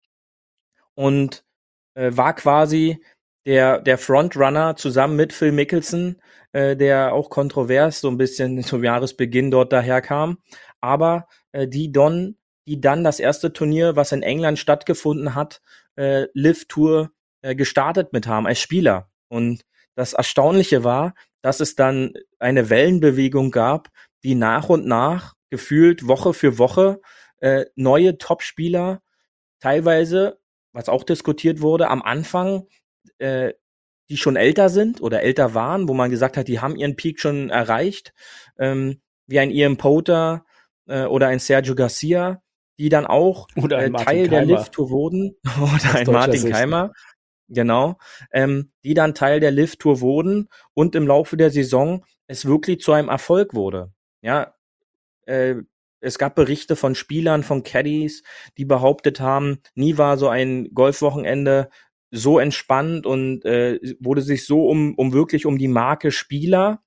und 0.94 1.44
äh, 1.94 2.10
war 2.14 2.34
quasi 2.34 3.02
der, 3.48 3.80
der 3.80 3.96
Frontrunner 3.96 4.76
zusammen 4.76 5.16
mit 5.16 5.32
Phil 5.32 5.52
Mickelson, 5.52 6.16
äh, 6.52 6.76
der 6.76 7.14
auch 7.14 7.30
kontrovers 7.30 8.00
so 8.02 8.08
ein 8.08 8.18
bisschen 8.18 8.62
zum 8.62 8.84
Jahresbeginn 8.84 9.50
dort 9.50 9.72
daherkam. 9.72 10.36
Aber 10.82 11.26
äh, 11.52 11.66
die 11.66 11.90
Don, 11.90 12.36
die 12.66 12.78
dann 12.78 13.04
das 13.04 13.18
erste 13.18 13.54
Turnier, 13.54 13.96
was 13.96 14.12
in 14.12 14.22
England 14.22 14.58
stattgefunden 14.58 15.34
hat, 15.34 15.62
äh, 15.96 16.26
Live 16.34 16.66
Tour 16.66 17.10
äh, 17.40 17.54
gestartet 17.54 18.12
mit 18.12 18.26
haben 18.26 18.46
als 18.46 18.60
Spieler. 18.60 19.10
Und 19.28 19.64
das 19.94 20.12
Erstaunliche 20.12 20.84
war, 20.84 21.14
dass 21.40 21.60
es 21.60 21.74
dann 21.74 22.12
eine 22.38 22.68
Wellenbewegung 22.68 23.50
gab, 23.50 23.88
die 24.24 24.34
nach 24.34 24.68
und 24.68 24.86
nach 24.86 25.32
gefühlt 25.48 26.06
Woche 26.06 26.34
für 26.34 26.58
Woche 26.58 27.00
äh, 27.40 27.64
neue 27.76 28.18
Topspieler 28.18 29.00
teilweise, 29.58 30.38
was 30.72 30.90
auch 30.90 31.04
diskutiert 31.04 31.62
wurde, 31.62 31.88
am 31.88 32.02
Anfang 32.02 32.66
äh, 33.18 33.52
die 34.10 34.16
schon 34.16 34.36
älter 34.36 34.68
sind 34.68 35.00
oder 35.00 35.22
älter 35.22 35.54
waren, 35.54 35.88
wo 35.88 35.94
man 35.94 36.10
gesagt 36.10 36.36
hat, 36.36 36.48
die 36.48 36.60
haben 36.60 36.76
ihren 36.76 36.96
Peak 36.96 37.20
schon 37.20 37.50
erreicht, 37.50 38.14
ähm, 38.58 39.00
wie 39.26 39.38
ein 39.38 39.50
Ian 39.50 39.76
Poter 39.76 40.44
äh, 40.86 41.04
oder 41.04 41.28
ein 41.28 41.38
Sergio 41.38 41.74
Garcia, 41.74 42.42
die 42.78 42.88
dann 42.88 43.06
auch 43.06 43.48
äh, 43.56 43.62
Teil 43.62 43.90
Keimer. 43.90 44.28
der 44.28 44.44
Lift-Tour 44.46 44.90
wurden, 44.90 45.36
oder 45.60 45.94
ein 45.94 46.06
Martin 46.06 46.32
Sicht. 46.40 46.52
Keimer, 46.52 46.92
genau, 47.48 47.98
ähm, 48.32 48.72
die 48.84 48.94
dann 48.94 49.14
Teil 49.14 49.40
der 49.40 49.50
Lift-Tour 49.50 50.00
wurden 50.00 50.48
und 50.74 50.94
im 50.94 51.06
Laufe 51.06 51.36
der 51.36 51.50
Saison 51.50 52.04
es 52.26 52.46
wirklich 52.46 52.80
zu 52.80 52.92
einem 52.92 53.08
Erfolg 53.08 53.54
wurde. 53.54 53.92
Ja, 54.22 54.54
äh, 55.26 55.56
es 56.00 56.18
gab 56.18 56.36
Berichte 56.36 56.76
von 56.76 56.94
Spielern, 56.94 57.42
von 57.42 57.64
Caddies, 57.64 58.22
die 58.56 58.64
behauptet 58.64 59.20
haben, 59.20 59.58
nie 59.74 59.98
war 59.98 60.16
so 60.16 60.28
ein 60.28 60.68
Golfwochenende 60.72 61.70
so 62.10 62.38
entspannt 62.38 63.06
und 63.06 63.44
äh, 63.44 63.78
wurde 64.00 64.22
sich 64.22 64.46
so 64.46 64.66
um, 64.66 64.94
um 64.94 65.12
wirklich 65.12 65.46
um 65.46 65.58
die 65.58 65.68
Marke 65.68 66.10
Spieler, 66.10 66.82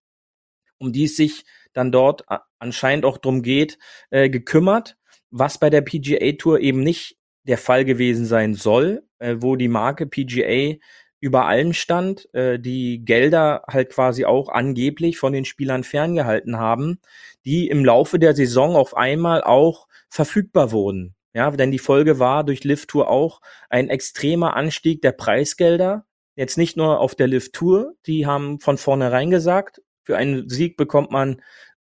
um 0.78 0.92
die 0.92 1.06
es 1.06 1.16
sich 1.16 1.44
dann 1.74 1.92
dort 1.92 2.26
anscheinend 2.60 3.06
auch 3.06 3.18
drum 3.18 3.44
geht, 3.44 3.78
äh, 4.10 4.30
gekümmert, 4.30 4.98
was 5.30 5.60
bei 5.60 5.70
der 5.70 5.82
PGA 5.82 6.34
Tour 6.34 6.60
eben 6.60 6.82
nicht 6.82 7.18
der 7.44 7.58
Fall 7.58 7.86
gewesen 7.86 8.26
sein 8.26 8.54
soll, 8.54 9.04
äh, 9.20 9.38
wo 9.40 9.56
die 9.56 9.68
Marke 9.68 10.06
PGA 10.06 10.78
über 11.20 11.46
allen 11.46 11.74
stand, 11.74 12.34
äh, 12.34 12.60
die 12.60 13.06
Gelder 13.06 13.64
halt 13.68 13.92
quasi 13.92 14.26
auch 14.26 14.50
angeblich 14.50 15.18
von 15.18 15.34
den 15.34 15.46
Spielern 15.46 15.84
ferngehalten 15.84 16.58
haben, 16.58 17.00
die 17.46 17.68
im 17.68 17.86
Laufe 17.86 18.20
der 18.20 18.36
Saison 18.36 18.76
auf 18.76 18.98
einmal 18.98 19.44
auch 19.44 19.88
verfügbar 20.10 20.72
wurden. 20.72 21.16
Ja, 21.34 21.50
denn 21.52 21.72
die 21.72 21.80
Folge 21.80 22.20
war 22.20 22.44
durch 22.44 22.64
Lift 22.64 22.90
Tour 22.90 23.10
auch 23.10 23.42
ein 23.70 23.90
extremer 23.90 24.56
Anstieg 24.56 25.02
der 25.02 25.14
Preisgelder. 25.14 26.06
Jetzt 26.36 26.58
nicht 26.58 26.76
nur 26.76 27.00
auf 27.00 27.16
der 27.16 27.28
Lift 27.28 27.54
Tour, 27.54 27.94
die 28.06 28.26
haben 28.26 28.60
von 28.60 28.78
vornherein 28.78 29.30
gesagt, 29.30 29.82
für 30.04 30.18
einen 30.18 30.50
Sieg 30.50 30.76
bekommt 30.78 31.12
man 31.12 31.42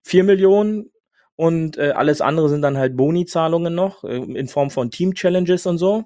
vier 0.03 0.23
Millionen 0.23 0.91
und 1.35 1.77
äh, 1.77 1.91
alles 1.91 2.19
andere 2.19 2.49
sind 2.49 2.61
dann 2.61 2.77
halt 2.77 2.97
Boni-Zahlungen 2.97 3.73
noch 3.73 4.03
äh, 4.03 4.17
in 4.17 4.47
Form 4.47 4.71
von 4.71 4.91
Team-Challenges 4.91 5.65
und 5.67 5.77
so. 5.77 6.05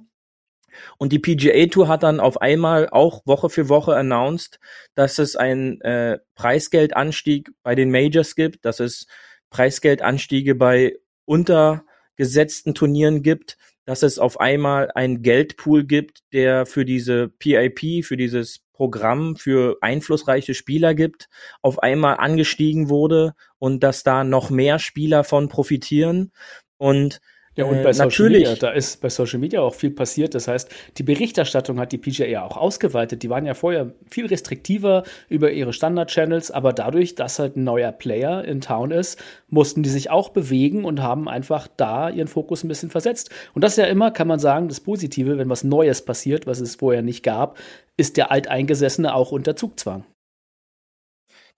Und 0.97 1.11
die 1.11 1.19
PGA 1.19 1.67
Tour 1.67 1.87
hat 1.87 2.03
dann 2.03 2.19
auf 2.19 2.41
einmal 2.41 2.89
auch 2.89 3.25
Woche 3.25 3.49
für 3.49 3.69
Woche 3.69 3.95
announced, 3.95 4.59
dass 4.95 5.19
es 5.19 5.35
einen 5.35 5.81
äh, 5.81 6.19
Preisgeldanstieg 6.35 7.51
bei 7.63 7.75
den 7.75 7.91
Majors 7.91 8.35
gibt, 8.35 8.65
dass 8.65 8.79
es 8.79 9.07
Preisgeldanstiege 9.49 10.55
bei 10.55 10.97
unter 11.25 11.83
gesetzten 12.15 12.73
Turnieren 12.73 13.23
gibt, 13.23 13.57
dass 13.85 14.03
es 14.03 14.19
auf 14.19 14.39
einmal 14.39 14.91
einen 14.91 15.21
Geldpool 15.21 15.83
gibt, 15.83 16.21
der 16.31 16.65
für 16.65 16.85
diese 16.85 17.27
PIP, 17.27 18.05
für 18.05 18.17
dieses 18.17 18.61
Programm 18.73 19.35
für 19.35 19.77
einflussreiche 19.81 20.53
Spieler 20.53 20.95
gibt, 20.95 21.29
auf 21.61 21.79
einmal 21.79 22.17
angestiegen 22.17 22.89
wurde 22.89 23.33
und 23.59 23.83
dass 23.83 24.03
da 24.03 24.23
noch 24.23 24.49
mehr 24.49 24.79
Spieler 24.79 25.23
von 25.23 25.47
profitieren. 25.47 26.31
Und 26.77 27.21
ja, 27.55 27.65
und 27.65 27.83
bei 27.83 27.89
äh, 27.89 27.93
Social 27.93 28.29
Media, 28.29 28.55
da 28.55 28.71
ist 28.71 28.99
bei 29.01 29.09
Social 29.09 29.39
Media 29.39 29.61
auch 29.61 29.75
viel 29.75 29.91
passiert. 29.91 30.33
Das 30.33 30.47
heißt, 30.47 30.69
die 30.97 31.03
Berichterstattung 31.03 31.79
hat 31.79 31.91
die 31.91 31.99
PGA 31.99 32.43
auch 32.43 32.57
ausgeweitet. 32.57 33.21
Die 33.21 33.29
waren 33.29 33.45
ja 33.45 33.53
vorher 33.53 33.93
viel 34.09 34.25
restriktiver 34.25 35.03
über 35.29 35.51
ihre 35.51 35.71
Standard-Channels, 35.71 36.49
aber 36.49 36.73
dadurch, 36.73 37.13
dass 37.15 37.37
halt 37.37 37.55
ein 37.55 37.63
neuer 37.63 37.91
Player 37.91 38.43
in 38.43 38.61
Town 38.61 38.89
ist, 38.91 39.21
mussten 39.49 39.83
die 39.83 39.89
sich 39.89 40.09
auch 40.09 40.29
bewegen 40.29 40.83
und 40.83 41.01
haben 41.01 41.29
einfach 41.29 41.67
da 41.77 42.09
ihren 42.09 42.27
Fokus 42.27 42.63
ein 42.63 42.69
bisschen 42.69 42.89
versetzt. 42.89 43.29
Und 43.53 43.63
das 43.63 43.73
ist 43.73 43.77
ja 43.77 43.85
immer, 43.85 44.09
kann 44.09 44.27
man 44.27 44.39
sagen, 44.39 44.67
das 44.67 44.79
Positive, 44.79 45.37
wenn 45.37 45.49
was 45.49 45.63
Neues 45.63 46.03
passiert, 46.03 46.47
was 46.47 46.59
es 46.59 46.75
vorher 46.75 47.03
nicht 47.03 47.23
gab, 47.23 47.57
ist 47.97 48.17
der 48.17 48.31
Alteingesessene 48.31 49.13
auch 49.13 49.31
unter 49.31 49.55
Zugzwang. 49.55 50.05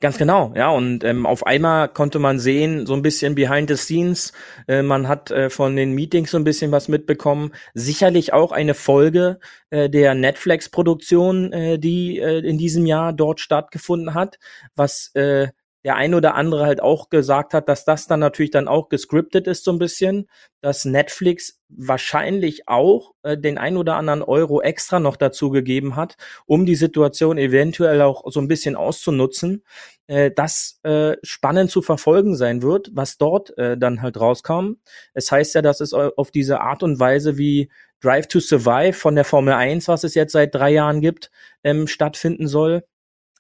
Ganz 0.02 0.18
genau, 0.18 0.54
ja. 0.56 0.70
Und 0.70 1.04
ähm, 1.06 1.26
auf 1.26 1.46
einmal 1.48 1.88
konnte 1.88 2.20
man 2.20 2.38
sehen, 2.38 2.86
so 2.86 2.94
ein 2.94 3.02
bisschen 3.02 3.34
behind 3.34 3.70
the 3.70 3.78
scenes. 3.78 4.34
Äh, 4.68 4.82
man 4.82 5.08
hat 5.08 5.32
äh, 5.32 5.50
von 5.50 5.76
den 5.78 5.94
Meetings 5.94 6.32
so 6.32 6.38
ein 6.38 6.44
bisschen 6.44 6.72
was 6.72 6.90
mitbekommen. 6.90 7.54
Sicherlich 7.74 8.34
auch 8.34 8.52
eine 8.52 8.74
Folge 8.74 9.40
äh, 9.70 9.90
der 9.90 10.14
Netflix-Produktion, 10.14 11.54
äh, 11.54 11.80
die 11.80 12.20
äh, 12.20 12.40
in 12.40 12.58
diesem 12.58 12.86
Jahr 12.86 13.14
dort 13.14 13.40
stattgefunden 13.40 14.14
hat, 14.14 14.38
was 14.76 15.12
äh, 15.16 15.48
der 15.86 15.96
ein 15.96 16.16
oder 16.16 16.34
andere 16.34 16.66
halt 16.66 16.82
auch 16.82 17.10
gesagt 17.12 17.54
hat, 17.54 17.70
dass 17.70 17.86
das 17.86 18.08
dann 18.08 18.20
natürlich 18.20 18.50
dann 18.50 18.68
auch 18.68 18.90
gescriptet 18.90 19.46
ist 19.46 19.64
so 19.64 19.72
ein 19.72 19.78
bisschen, 19.78 20.28
dass 20.62 20.84
Netflix 20.84 21.62
wahrscheinlich 21.70 22.68
auch 22.68 23.14
äh, 23.22 23.38
den 23.38 23.60
ein 23.60 23.78
oder 23.78 23.96
anderen 23.96 24.24
Euro 24.24 24.64
extra 24.64 25.00
noch 25.00 25.16
dazu 25.16 25.52
gegeben 25.52 25.96
hat, 25.96 26.18
um 26.48 26.66
die 26.66 26.76
Situation 26.76 27.38
eventuell 27.38 28.02
auch 28.02 28.24
so 28.32 28.40
ein 28.40 28.48
bisschen 28.48 28.76
auszunutzen, 28.76 29.64
äh, 30.08 30.32
das 30.36 30.80
äh, 30.82 31.18
spannend 31.22 31.70
zu 31.70 31.84
verfolgen 31.84 32.36
sein 32.36 32.64
wird, 32.64 32.90
was 32.94 33.20
dort 33.20 33.56
äh, 33.60 33.78
dann 33.78 34.02
halt 34.02 34.20
rauskam. 34.20 34.78
Es 35.14 35.32
heißt 35.32 35.54
ja, 35.54 35.62
dass 35.62 35.82
es 35.82 35.94
auf 35.94 36.32
diese 36.32 36.62
Art 36.62 36.82
und 36.82 37.00
Weise 37.00 37.38
wie 37.38 37.70
Drive 38.02 38.28
to 38.28 38.40
Survive 38.40 38.94
von 38.94 39.14
der 39.14 39.24
Formel 39.24 39.54
1, 39.54 39.88
was 39.88 40.04
es 40.04 40.16
jetzt 40.16 40.32
seit 40.32 40.56
drei 40.56 40.72
Jahren 40.72 41.00
gibt, 41.00 41.30
ähm, 41.64 41.86
stattfinden 41.86 42.48
soll. 42.48 42.84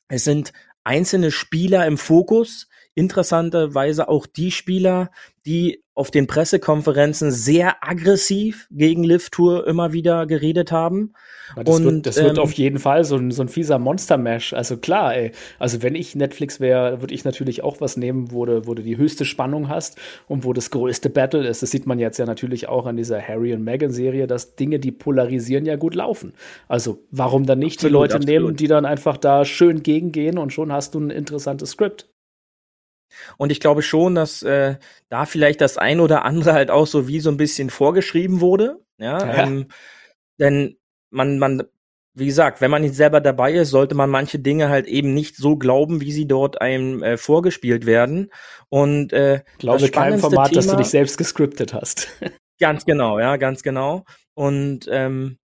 Es 0.09 0.23
sind 0.23 0.53
einzelne 0.85 1.31
Spieler 1.31 1.85
im 1.85 1.97
Fokus, 1.97 2.67
interessanterweise 2.95 4.07
auch 4.07 4.25
die 4.25 4.51
Spieler, 4.51 5.11
die 5.45 5.83
auf 5.93 6.11
den 6.11 6.27
Pressekonferenzen 6.27 7.31
sehr 7.31 7.75
aggressiv 7.81 8.67
gegen 8.71 9.03
Live 9.03 9.29
Tour 9.29 9.65
immer 9.67 9.93
wieder 9.93 10.25
geredet 10.25 10.71
haben. 10.71 11.13
Ja, 11.55 11.63
das, 11.63 11.75
und, 11.75 11.85
wird, 11.85 12.05
das 12.05 12.17
ähm, 12.17 12.25
wird 12.25 12.39
auf 12.39 12.51
jeden 12.53 12.79
Fall 12.79 13.05
so 13.05 13.15
ein, 13.15 13.31
so 13.31 13.43
ein 13.43 13.47
fieser 13.47 13.79
Monster-Mash. 13.79 14.53
Also 14.53 14.77
klar, 14.77 15.15
ey. 15.15 15.31
Also 15.57 15.83
wenn 15.83 15.95
ich 15.95 16.15
Netflix 16.15 16.59
wäre, 16.59 17.01
würde 17.01 17.13
ich 17.13 17.23
natürlich 17.23 17.63
auch 17.63 17.79
was 17.79 17.95
nehmen, 17.95 18.31
wo 18.31 18.45
du, 18.45 18.65
wo 18.65 18.73
du 18.73 18.81
die 18.81 18.97
höchste 18.97 19.23
Spannung 19.23 19.69
hast 19.69 19.97
und 20.27 20.43
wo 20.43 20.51
das 20.51 20.69
größte 20.71 21.09
Battle 21.09 21.47
ist. 21.47 21.61
Das 21.61 21.71
sieht 21.71 21.85
man 21.85 21.99
jetzt 21.99 22.17
ja 22.17 22.25
natürlich 22.25 22.67
auch 22.67 22.85
an 22.87 22.97
dieser 22.97 23.21
Harry 23.21 23.53
und 23.53 23.63
Meghan-Serie, 23.63 24.27
dass 24.27 24.55
Dinge, 24.55 24.79
die 24.79 24.91
polarisieren, 24.91 25.65
ja 25.65 25.75
gut 25.75 25.95
laufen. 25.95 26.33
Also 26.67 27.03
warum 27.11 27.45
dann 27.45 27.59
nicht 27.59 27.77
absolut, 27.77 27.89
die 27.89 27.93
Leute 27.93 28.15
absolut. 28.15 28.41
nehmen, 28.41 28.55
die 28.57 28.67
dann 28.67 28.85
einfach 28.85 29.17
da 29.17 29.45
schön 29.45 29.83
gegengehen 29.83 30.37
und 30.37 30.51
schon 30.51 30.73
hast 30.73 30.95
du 30.95 30.99
ein 30.99 31.09
interessantes 31.09 31.71
Skript. 31.71 32.09
Und 33.37 33.51
ich 33.51 33.59
glaube 33.59 33.81
schon, 33.81 34.15
dass 34.15 34.43
äh, 34.43 34.75
da 35.09 35.25
vielleicht 35.25 35.61
das 35.61 35.77
ein 35.77 35.99
oder 35.99 36.25
andere 36.25 36.53
halt 36.53 36.71
auch 36.71 36.87
so 36.87 37.07
wie 37.07 37.19
so 37.19 37.29
ein 37.29 37.37
bisschen 37.37 37.69
vorgeschrieben 37.69 38.41
wurde. 38.41 38.79
Ja, 38.97 39.19
ja. 39.19 39.43
Ähm, 39.43 39.67
denn 40.39 40.77
man, 41.09 41.39
man, 41.39 41.63
wie 42.13 42.25
gesagt, 42.25 42.61
wenn 42.61 42.71
man 42.71 42.81
nicht 42.81 42.95
selber 42.95 43.21
dabei 43.21 43.53
ist, 43.53 43.69
sollte 43.69 43.95
man 43.95 44.09
manche 44.09 44.39
Dinge 44.39 44.69
halt 44.69 44.87
eben 44.87 45.13
nicht 45.13 45.35
so 45.35 45.57
glauben, 45.57 46.01
wie 46.01 46.11
sie 46.11 46.27
dort 46.27 46.61
einem 46.61 47.03
äh, 47.03 47.17
vorgespielt 47.17 47.85
werden. 47.85 48.31
Und 48.69 49.13
äh, 49.13 49.41
glaube 49.57 49.89
keinem 49.89 50.19
Format, 50.19 50.49
Thema, 50.49 50.55
dass 50.55 50.67
du 50.67 50.77
dich 50.77 50.87
selbst 50.87 51.17
gescriptet 51.17 51.73
hast. 51.73 52.07
ganz 52.59 52.85
genau, 52.85 53.19
ja, 53.19 53.37
ganz 53.37 53.63
genau. 53.63 54.05
Und 54.33 54.87
ähm, 54.89 55.37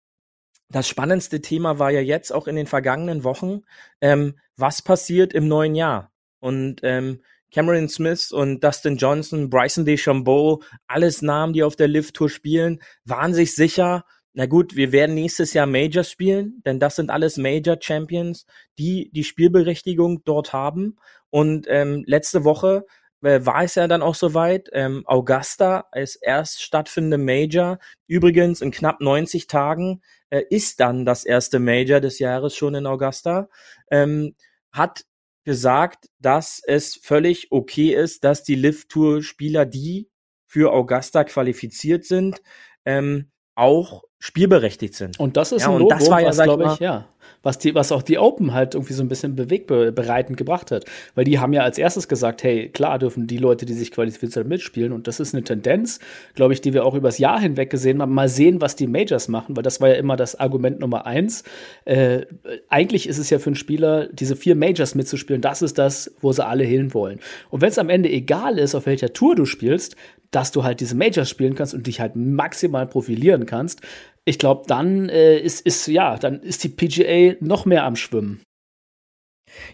das 0.69 0.87
spannendste 0.87 1.41
Thema 1.41 1.79
war 1.79 1.89
ja 1.89 2.01
jetzt 2.01 2.31
auch 2.31 2.47
in 2.47 2.55
den 2.55 2.67
vergangenen 2.67 3.23
Wochen, 3.23 3.61
ähm, 4.01 4.37
was 4.55 4.81
passiert 4.81 5.33
im 5.33 5.47
neuen 5.47 5.73
Jahr? 5.73 6.11
Und 6.39 6.81
ähm, 6.83 7.21
Cameron 7.51 7.89
Smith 7.89 8.31
und 8.31 8.63
Dustin 8.63 8.97
Johnson, 8.97 9.49
Bryson 9.49 9.85
DeChambeau, 9.85 10.61
alles 10.87 11.21
Namen, 11.21 11.53
die 11.53 11.63
auf 11.63 11.75
der 11.75 11.87
Lift 11.87 12.15
Tour 12.15 12.29
spielen, 12.29 12.81
waren 13.05 13.33
sich 13.33 13.55
sicher, 13.55 14.05
na 14.33 14.45
gut, 14.45 14.75
wir 14.75 14.91
werden 14.91 15.15
nächstes 15.15 15.53
Jahr 15.53 15.65
Majors 15.65 16.11
spielen, 16.11 16.61
denn 16.65 16.79
das 16.79 16.95
sind 16.95 17.09
alles 17.09 17.37
Major 17.37 17.77
Champions, 17.79 18.45
die 18.77 19.09
die 19.11 19.23
Spielberechtigung 19.23 20.23
dort 20.23 20.53
haben. 20.53 20.97
Und 21.31 21.65
ähm, 21.67 22.03
letzte 22.05 22.43
Woche 22.43 22.85
äh, 23.21 23.39
war 23.43 23.63
es 23.63 23.75
ja 23.75 23.87
dann 23.87 24.01
auch 24.01 24.15
soweit. 24.15 24.69
Ähm, 24.71 25.03
Augusta 25.05 25.87
als 25.91 26.15
erst 26.15 26.61
stattfindende 26.61 27.17
Major, 27.17 27.79
übrigens 28.07 28.61
in 28.61 28.71
knapp 28.71 29.01
90 29.01 29.47
Tagen, 29.47 30.01
äh, 30.29 30.43
ist 30.49 30.79
dann 30.79 31.05
das 31.05 31.25
erste 31.25 31.59
Major 31.59 31.99
des 31.99 32.19
Jahres 32.19 32.55
schon 32.55 32.75
in 32.75 32.85
Augusta. 32.85 33.49
Ähm, 33.89 34.35
hat 34.71 35.05
gesagt, 35.49 36.11
dass 36.19 36.61
es 36.63 36.93
völlig 36.95 37.51
okay 37.51 37.95
ist, 37.95 38.23
dass 38.23 38.43
die 38.43 38.53
Lift-Tour-Spieler, 38.53 39.65
die 39.65 40.07
für 40.45 40.71
Augusta 40.71 41.23
qualifiziert 41.23 42.05
sind, 42.05 42.39
ähm, 42.85 43.31
auch 43.55 44.03
spielberechtigt 44.19 44.93
sind. 44.93 45.19
Und 45.19 45.37
das 45.37 45.51
ist 45.51 45.63
ja, 45.63 45.69
ein 45.69 45.79
Logo, 45.79 45.89
das 45.89 46.07
war 46.07 46.21
ja, 46.21 46.29
glaube 46.29 46.71
ich, 46.71 46.79
ja, 46.79 47.07
was 47.43 47.57
die, 47.57 47.75
was 47.75 47.91
auch 47.91 48.01
die 48.01 48.17
Open 48.17 48.53
halt 48.53 48.75
irgendwie 48.75 48.93
so 48.93 49.03
ein 49.03 49.07
bisschen 49.07 49.35
bewegbereitend 49.35 50.37
gebracht 50.37 50.71
hat, 50.71 50.85
weil 51.15 51.23
die 51.23 51.39
haben 51.39 51.53
ja 51.53 51.63
als 51.63 51.77
erstes 51.77 52.07
gesagt, 52.07 52.43
hey, 52.43 52.69
klar 52.69 52.99
dürfen 52.99 53.27
die 53.27 53.37
Leute, 53.37 53.65
die 53.65 53.73
sich 53.73 53.91
qualifiziert 53.91 54.33
sind, 54.33 54.47
mitspielen 54.47 54.91
und 54.91 55.07
das 55.07 55.19
ist 55.19 55.33
eine 55.33 55.43
Tendenz, 55.43 55.99
glaube 56.35 56.53
ich, 56.53 56.61
die 56.61 56.73
wir 56.73 56.85
auch 56.85 56.95
übers 56.95 57.17
Jahr 57.17 57.39
hinweg 57.39 57.69
gesehen 57.69 58.01
haben. 58.01 58.13
Mal 58.13 58.29
sehen, 58.29 58.61
was 58.61 58.75
die 58.75 58.87
Majors 58.87 59.27
machen, 59.27 59.55
weil 59.55 59.63
das 59.63 59.81
war 59.81 59.89
ja 59.89 59.95
immer 59.95 60.15
das 60.15 60.39
Argument 60.39 60.79
Nummer 60.79 61.05
eins. 61.05 61.43
Äh, 61.85 62.25
eigentlich 62.69 63.07
ist 63.07 63.17
es 63.17 63.29
ja 63.29 63.39
für 63.39 63.47
einen 63.47 63.55
Spieler, 63.55 64.07
diese 64.07 64.35
vier 64.35 64.55
Majors 64.55 64.95
mitzuspielen, 64.95 65.41
das 65.41 65.61
ist 65.61 65.77
das, 65.77 66.13
wo 66.21 66.31
sie 66.31 66.45
alle 66.45 66.63
hin 66.63 66.93
wollen. 66.93 67.19
Und 67.49 67.61
wenn 67.61 67.69
es 67.69 67.79
am 67.79 67.89
Ende 67.89 68.09
egal 68.09 68.59
ist, 68.59 68.75
auf 68.75 68.85
welcher 68.85 69.13
Tour 69.13 69.35
du 69.35 69.45
spielst, 69.45 69.95
dass 70.31 70.51
du 70.51 70.63
halt 70.63 70.79
diese 70.79 70.95
Majors 70.95 71.29
spielen 71.29 71.55
kannst 71.55 71.73
und 71.73 71.87
dich 71.87 71.99
halt 71.99 72.15
maximal 72.15 72.85
profilieren 72.85 73.45
kannst, 73.45 73.81
ich 74.25 74.39
glaube, 74.39 74.63
dann 74.67 75.09
äh, 75.09 75.37
ist, 75.37 75.61
ist, 75.61 75.87
ja, 75.87 76.17
dann 76.17 76.41
ist 76.41 76.63
die 76.63 76.69
PGA 76.69 77.35
noch 77.39 77.65
mehr 77.65 77.83
am 77.83 77.95
Schwimmen. 77.95 78.43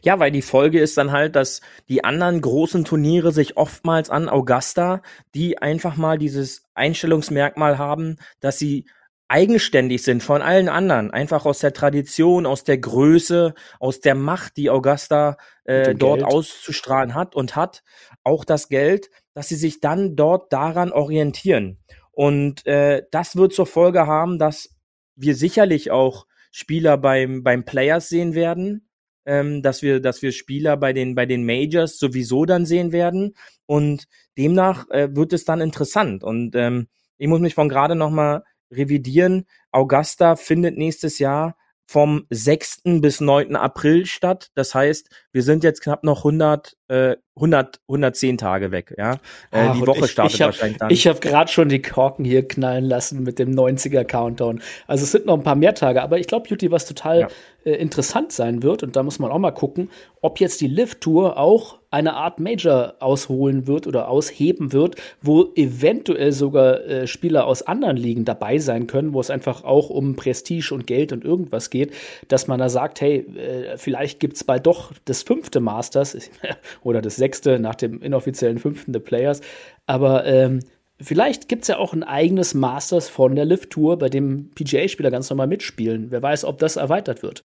Ja, 0.02 0.20
weil 0.20 0.32
die 0.32 0.42
Folge 0.42 0.80
ist 0.80 0.98
dann 0.98 1.12
halt, 1.12 1.36
dass 1.36 1.62
die 1.90 2.04
anderen 2.04 2.42
großen 2.42 2.86
Turniere 2.86 3.32
sich 3.32 3.58
oftmals 3.58 4.10
an 4.10 4.30
Augusta, 4.30 5.02
die 5.34 5.58
einfach 5.58 5.98
mal 5.98 6.18
dieses 6.18 6.64
Einstellungsmerkmal 6.74 7.78
haben, 7.78 8.18
dass 8.40 8.58
sie 8.58 8.86
eigenständig 9.28 10.04
sind 10.04 10.22
von 10.22 10.42
allen 10.42 10.70
anderen, 10.70 11.12
einfach 11.12 11.46
aus 11.46 11.60
der 11.60 11.74
Tradition, 11.74 12.46
aus 12.46 12.64
der 12.64 12.78
Größe, 12.78 13.56
aus 13.80 14.00
der 14.00 14.16
Macht, 14.16 14.56
die 14.56 14.70
Augusta 14.70 15.38
äh, 15.64 15.96
dort 15.96 16.20
Geld. 16.20 16.32
auszustrahlen 16.32 17.16
hat 17.16 17.36
und 17.36 17.56
hat, 17.56 17.84
auch 18.24 18.46
das 18.46 18.70
Geld, 18.70 19.10
dass 19.34 19.48
sie 19.48 19.56
sich 19.56 19.80
dann 19.80 20.16
dort 20.16 20.54
daran 20.54 20.92
orientieren. 20.92 21.80
Und 22.16 22.66
äh, 22.66 23.04
das 23.12 23.36
wird 23.36 23.54
zur 23.54 23.66
Folge 23.66 24.08
haben, 24.08 24.40
dass 24.40 24.70
wir 25.16 25.36
sicherlich 25.36 25.92
auch 25.92 26.26
Spieler 26.50 26.98
beim, 26.98 27.44
beim 27.44 27.66
Players 27.66 28.08
sehen 28.08 28.34
werden, 28.34 28.88
ähm, 29.26 29.62
dass 29.62 29.82
wir, 29.82 30.00
dass 30.00 30.22
wir 30.22 30.32
Spieler 30.32 30.78
bei 30.78 30.94
den, 30.94 31.14
bei 31.14 31.26
den 31.26 31.46
Majors 31.46 32.00
sowieso 32.00 32.46
dann 32.46 32.66
sehen 32.66 32.94
werden. 32.94 33.36
Und 33.66 34.08
demnach 34.38 34.90
äh, 34.90 35.14
wird 35.14 35.34
es 35.34 35.44
dann 35.44 35.60
interessant. 35.60 36.24
Und 36.24 36.56
ähm, 36.56 36.88
ich 37.18 37.28
muss 37.28 37.42
mich 37.42 37.54
von 37.54 37.68
gerade 37.68 37.96
nochmal 37.96 38.44
revidieren. 38.72 39.46
Augusta 39.72 40.38
findet 40.38 40.78
nächstes 40.78 41.20
Jahr 41.20 41.58
vom 41.86 42.26
6. 42.30 42.84
bis 43.02 43.20
9. 43.20 43.58
April 43.58 44.06
statt. 44.06 44.52
Das 44.56 44.74
heißt, 44.74 45.10
wir 45.36 45.44
sind 45.44 45.66
jetzt 45.66 45.82
knapp 45.82 46.06
noch 46.06 46.20
100, 46.20 46.78
äh, 46.88 47.18
100 47.36 47.82
110 47.90 48.38
Tage 48.38 48.72
weg. 48.72 48.96
Ja, 48.98 49.16
äh, 49.52 49.74
die 49.74 49.86
Woche 49.86 50.06
ich, 50.06 50.12
startet 50.12 50.36
ich 50.36 50.42
hab, 50.42 50.48
wahrscheinlich 50.48 50.78
dann. 50.78 50.90
Ich 50.90 51.08
habe 51.08 51.20
gerade 51.20 51.52
schon 51.52 51.68
die 51.68 51.82
Korken 51.82 52.24
hier 52.24 52.48
knallen 52.48 52.86
lassen 52.86 53.22
mit 53.24 53.38
dem 53.38 53.52
90er 53.52 54.06
Countdown. 54.06 54.62
Also 54.88 55.04
es 55.04 55.12
sind 55.12 55.26
noch 55.26 55.34
ein 55.34 55.44
paar 55.44 55.56
mehr 55.56 55.76
Tage, 55.76 56.02
aber 56.02 56.20
ich 56.20 56.28
glaube, 56.28 56.48
Juti, 56.48 56.72
was 56.72 56.86
total 56.86 57.20
ja. 57.20 57.28
äh, 57.66 57.74
interessant 57.74 58.32
sein 58.32 58.64
wird 58.64 58.82
und 58.82 58.96
da 58.96 59.04
muss 59.04 59.20
man 59.20 59.30
auch 59.30 59.38
mal 59.38 59.52
gucken, 59.52 59.90
ob 60.22 60.40
jetzt 60.40 60.62
die 60.62 60.68
Lift 60.68 61.02
Tour 61.02 61.38
auch 61.38 61.80
eine 61.92 62.14
Art 62.16 62.40
Major 62.42 62.96
ausholen 63.00 63.68
wird 63.68 63.88
oder 63.88 64.10
ausheben 64.10 64.74
wird, 64.74 64.96
wo 65.22 65.54
eventuell 65.56 66.34
sogar 66.34 66.84
äh, 66.84 67.08
Spieler 67.08 67.48
aus 67.48 67.62
anderen 67.62 67.96
Ligen 67.96 68.26
dabei 68.26 68.58
sein 68.58 68.86
können, 68.88 69.14
wo 69.14 69.22
es 69.22 69.30
einfach 69.30 69.64
auch 69.64 69.90
um 69.90 70.16
Prestige 70.16 70.74
und 70.74 70.88
Geld 70.88 71.14
und 71.14 71.24
irgendwas 71.24 71.70
geht, 71.70 71.94
dass 72.28 72.48
man 72.48 72.60
da 72.60 72.68
sagt, 72.68 73.00
hey, 73.00 73.20
äh, 73.38 73.78
vielleicht 73.78 74.20
gibt's 74.20 74.44
bald 74.44 74.66
doch 74.66 74.92
das 75.06 75.24
fünfte 75.26 75.60
Masters 75.60 76.18
oder 76.84 77.02
das 77.02 77.16
sechste 77.16 77.60
nach 77.60 77.76
dem 77.76 78.02
inoffiziellen 78.02 78.60
fünften 78.60 78.94
The 78.94 79.00
Players. 79.00 79.42
Aber 79.86 80.26
ähm, 80.26 80.60
vielleicht 81.02 81.48
gibt 81.50 81.64
es 81.64 81.68
ja 81.70 81.78
auch 81.78 81.94
ein 81.94 82.04
eigenes 82.04 82.54
Masters 82.54 83.10
von 83.10 83.36
der 83.36 83.46
Lift 83.46 83.72
Tour, 83.72 83.98
bei 83.98 84.10
dem 84.10 84.52
PGA-Spieler 84.52 85.12
ganz 85.12 85.30
normal 85.30 85.48
mitspielen. 85.48 86.12
Wer 86.12 86.22
weiß, 86.22 86.46
ob 86.46 86.60
das 86.60 86.76
erweitert 86.76 87.24
wird. 87.24 87.44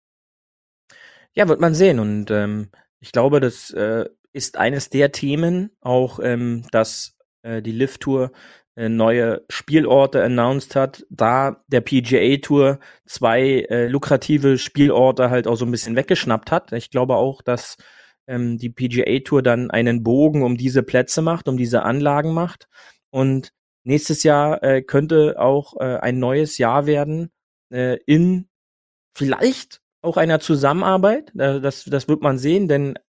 Ja, 1.34 1.48
wird 1.48 1.60
man 1.60 1.74
sehen. 1.74 1.98
Und 1.98 2.30
ähm, 2.30 2.68
ich 3.00 3.12
glaube, 3.12 3.40
das 3.40 3.70
äh, 3.70 4.06
ist 4.32 4.58
eines 4.58 4.90
der 4.90 5.12
Themen, 5.12 5.70
auch 5.80 6.20
ähm, 6.22 6.64
dass 6.70 7.16
äh, 7.42 7.62
die 7.62 7.72
Lift-Tour 7.72 8.26
äh, 8.26 8.30
neue 8.76 9.44
Spielorte 9.50 10.22
announced 10.22 10.74
hat, 10.76 11.04
da 11.10 11.62
der 11.66 11.82
PGA 11.82 12.38
Tour 12.38 12.78
zwei 13.04 13.66
äh, 13.68 13.86
lukrative 13.88 14.56
Spielorte 14.58 15.30
halt 15.30 15.46
auch 15.46 15.56
so 15.56 15.66
ein 15.66 15.70
bisschen 15.70 15.96
weggeschnappt 15.96 16.50
hat. 16.50 16.72
Ich 16.72 16.90
glaube 16.90 17.16
auch, 17.16 17.42
dass 17.42 17.76
ähm, 18.26 18.58
die 18.58 18.70
PGA 18.70 19.20
Tour 19.20 19.42
dann 19.42 19.70
einen 19.70 20.02
Bogen 20.02 20.42
um 20.42 20.56
diese 20.56 20.82
Plätze 20.82 21.22
macht, 21.22 21.48
um 21.48 21.56
diese 21.56 21.82
Anlagen 21.82 22.32
macht. 22.32 22.68
Und 23.10 23.52
nächstes 23.84 24.22
Jahr 24.22 24.62
äh, 24.62 24.82
könnte 24.82 25.38
auch 25.38 25.74
äh, 25.78 25.98
ein 25.98 26.18
neues 26.18 26.58
Jahr 26.58 26.86
werden 26.86 27.30
äh, 27.70 27.98
in 28.06 28.48
vielleicht 29.14 29.80
auch 30.00 30.16
einer 30.16 30.40
Zusammenarbeit. 30.40 31.32
Äh, 31.36 31.60
das, 31.60 31.84
das 31.84 32.08
wird 32.08 32.22
man 32.22 32.38
sehen, 32.38 32.68
denn 32.68 32.96
äh, 32.96 33.00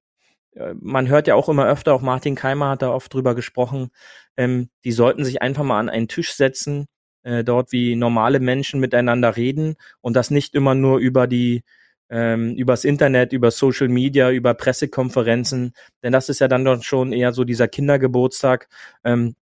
man 0.80 1.08
hört 1.08 1.28
ja 1.28 1.36
auch 1.36 1.50
immer 1.50 1.68
öfter, 1.68 1.94
auch 1.94 2.02
Martin 2.02 2.36
Keimer 2.36 2.70
hat 2.70 2.82
da 2.82 2.92
oft 2.92 3.14
drüber 3.14 3.36
gesprochen, 3.36 3.90
ähm, 4.38 4.70
die 4.84 4.92
sollten 4.92 5.26
sich 5.26 5.42
einfach 5.42 5.64
mal 5.64 5.80
an 5.80 5.90
einen 5.90 6.08
Tisch 6.08 6.34
setzen, 6.34 6.88
äh, 7.24 7.44
dort 7.44 7.72
wie 7.72 7.96
normale 7.96 8.40
Menschen 8.40 8.80
miteinander 8.80 9.36
reden 9.36 9.76
und 10.02 10.16
das 10.16 10.32
nicht 10.32 10.56
immer 10.56 10.76
nur 10.76 11.00
über 11.00 11.28
die 11.28 11.64
ähm, 12.10 12.56
übers 12.56 12.84
Internet, 12.86 13.34
über 13.34 13.50
Social 13.52 13.88
Media, 13.88 14.30
über 14.32 14.54
Pressekonferenzen, 14.54 15.74
denn 16.04 16.12
das 16.12 16.30
ist 16.30 16.40
ja 16.40 16.48
dann 16.48 16.66
doch 16.66 16.84
schon 16.84 17.14
eher 17.14 17.34
so 17.34 17.44
dieser 17.44 17.68
Kindergeburtstag. 17.68 18.68
Ähm, 19.04 19.36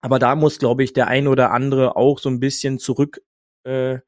aber 0.00 0.18
da 0.18 0.34
muss, 0.36 0.58
glaube 0.58 0.84
ich, 0.84 0.92
der 0.92 1.08
ein 1.08 1.26
oder 1.28 1.52
andere 1.52 1.96
auch 1.96 2.18
so 2.18 2.28
ein 2.28 2.40
bisschen 2.40 2.78
zurück, 2.78 3.20
äh, 3.64 3.98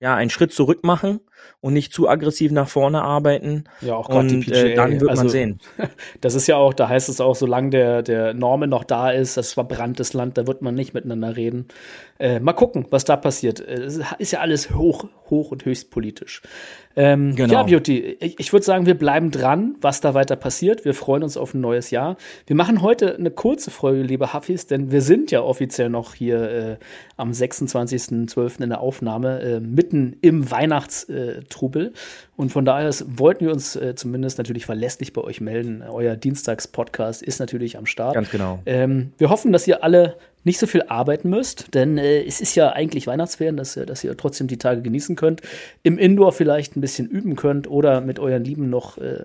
ja, 0.00 0.14
einen 0.14 0.30
Schritt 0.30 0.52
zurück 0.52 0.84
machen 0.84 1.20
und 1.60 1.72
nicht 1.72 1.92
zu 1.92 2.08
aggressiv 2.08 2.52
nach 2.52 2.68
vorne 2.68 3.02
arbeiten. 3.02 3.64
Ja, 3.80 3.94
auch 3.94 4.08
gerade 4.08 4.28
die 4.28 4.38
PGA. 4.38 4.56
Äh, 4.56 4.74
dann 4.74 5.00
wird 5.00 5.10
also, 5.10 5.22
man 5.22 5.30
sehen. 5.30 5.60
Das 6.20 6.34
ist 6.34 6.46
ja 6.46 6.56
auch, 6.56 6.74
da 6.74 6.88
heißt 6.88 7.08
es 7.08 7.20
auch, 7.20 7.34
solange 7.34 7.70
der, 7.70 8.02
der 8.02 8.34
Norman 8.34 8.70
noch 8.70 8.84
da 8.84 9.10
ist, 9.10 9.36
das 9.36 9.52
verbranntes 9.52 10.12
Land, 10.12 10.36
da 10.36 10.46
wird 10.46 10.62
man 10.62 10.74
nicht 10.74 10.94
miteinander 10.94 11.36
reden. 11.36 11.68
Äh, 12.18 12.40
mal 12.40 12.52
gucken, 12.52 12.86
was 12.90 13.04
da 13.04 13.16
passiert. 13.16 13.60
Es 13.60 14.00
ist 14.18 14.32
ja 14.32 14.40
alles 14.40 14.74
hoch, 14.74 15.06
hoch 15.30 15.50
und 15.50 15.64
höchst 15.64 15.90
politisch. 15.90 16.42
Ähm, 16.96 17.34
genau. 17.34 17.52
Ja, 17.52 17.62
Beauty, 17.64 18.16
ich, 18.20 18.52
würde 18.52 18.64
sagen, 18.64 18.86
wir 18.86 18.94
bleiben 18.94 19.30
dran, 19.30 19.74
was 19.80 20.00
da 20.00 20.14
weiter 20.14 20.36
passiert. 20.36 20.84
Wir 20.84 20.94
freuen 20.94 21.24
uns 21.24 21.36
auf 21.36 21.54
ein 21.54 21.60
neues 21.60 21.90
Jahr. 21.90 22.16
Wir 22.46 22.54
machen 22.54 22.82
heute 22.82 23.16
eine 23.16 23.32
kurze 23.32 23.70
Folge, 23.72 24.02
liebe 24.02 24.32
Hafis, 24.32 24.66
denn 24.66 24.92
wir 24.92 25.02
sind 25.02 25.32
ja 25.32 25.42
offiziell 25.42 25.90
noch 25.90 26.14
hier 26.14 26.50
äh, 26.50 26.76
am 27.16 27.32
26.12. 27.32 28.62
in 28.62 28.68
der 28.68 28.80
Aufnahme, 28.80 29.40
äh, 29.40 29.60
mitten 29.60 30.16
im 30.20 30.50
Weihnachtstrubel. 30.50 31.92
Und 32.36 32.52
von 32.52 32.64
daher 32.64 32.92
wollten 33.06 33.46
wir 33.46 33.52
uns 33.52 33.74
äh, 33.74 33.94
zumindest 33.96 34.38
natürlich 34.38 34.66
verlässlich 34.66 35.12
bei 35.12 35.22
euch 35.22 35.40
melden. 35.40 35.82
Euer 35.82 36.14
Dienstags-Podcast 36.14 37.22
ist 37.22 37.40
natürlich 37.40 37.76
am 37.76 37.86
Start. 37.86 38.14
Ganz 38.14 38.30
genau. 38.30 38.60
Ähm, 38.66 39.12
wir 39.18 39.30
hoffen, 39.30 39.52
dass 39.52 39.66
ihr 39.66 39.82
alle 39.82 40.16
nicht 40.44 40.58
so 40.58 40.66
viel 40.66 40.82
arbeiten 40.82 41.30
müsst, 41.30 41.74
denn 41.74 41.98
äh, 41.98 42.22
es 42.22 42.40
ist 42.40 42.54
ja 42.54 42.72
eigentlich 42.72 43.06
Weihnachtsferien, 43.06 43.56
dass, 43.56 43.74
dass 43.74 44.04
ihr 44.04 44.16
trotzdem 44.16 44.46
die 44.46 44.58
Tage 44.58 44.82
genießen 44.82 45.16
könnt. 45.16 45.40
Im 45.82 45.98
Indoor 45.98 46.32
vielleicht 46.32 46.76
ein 46.76 46.80
bisschen 46.80 47.08
üben 47.08 47.34
könnt 47.34 47.68
oder 47.68 48.00
mit 48.00 48.18
euren 48.18 48.44
Lieben 48.44 48.70
noch 48.70 48.98
äh, 48.98 49.24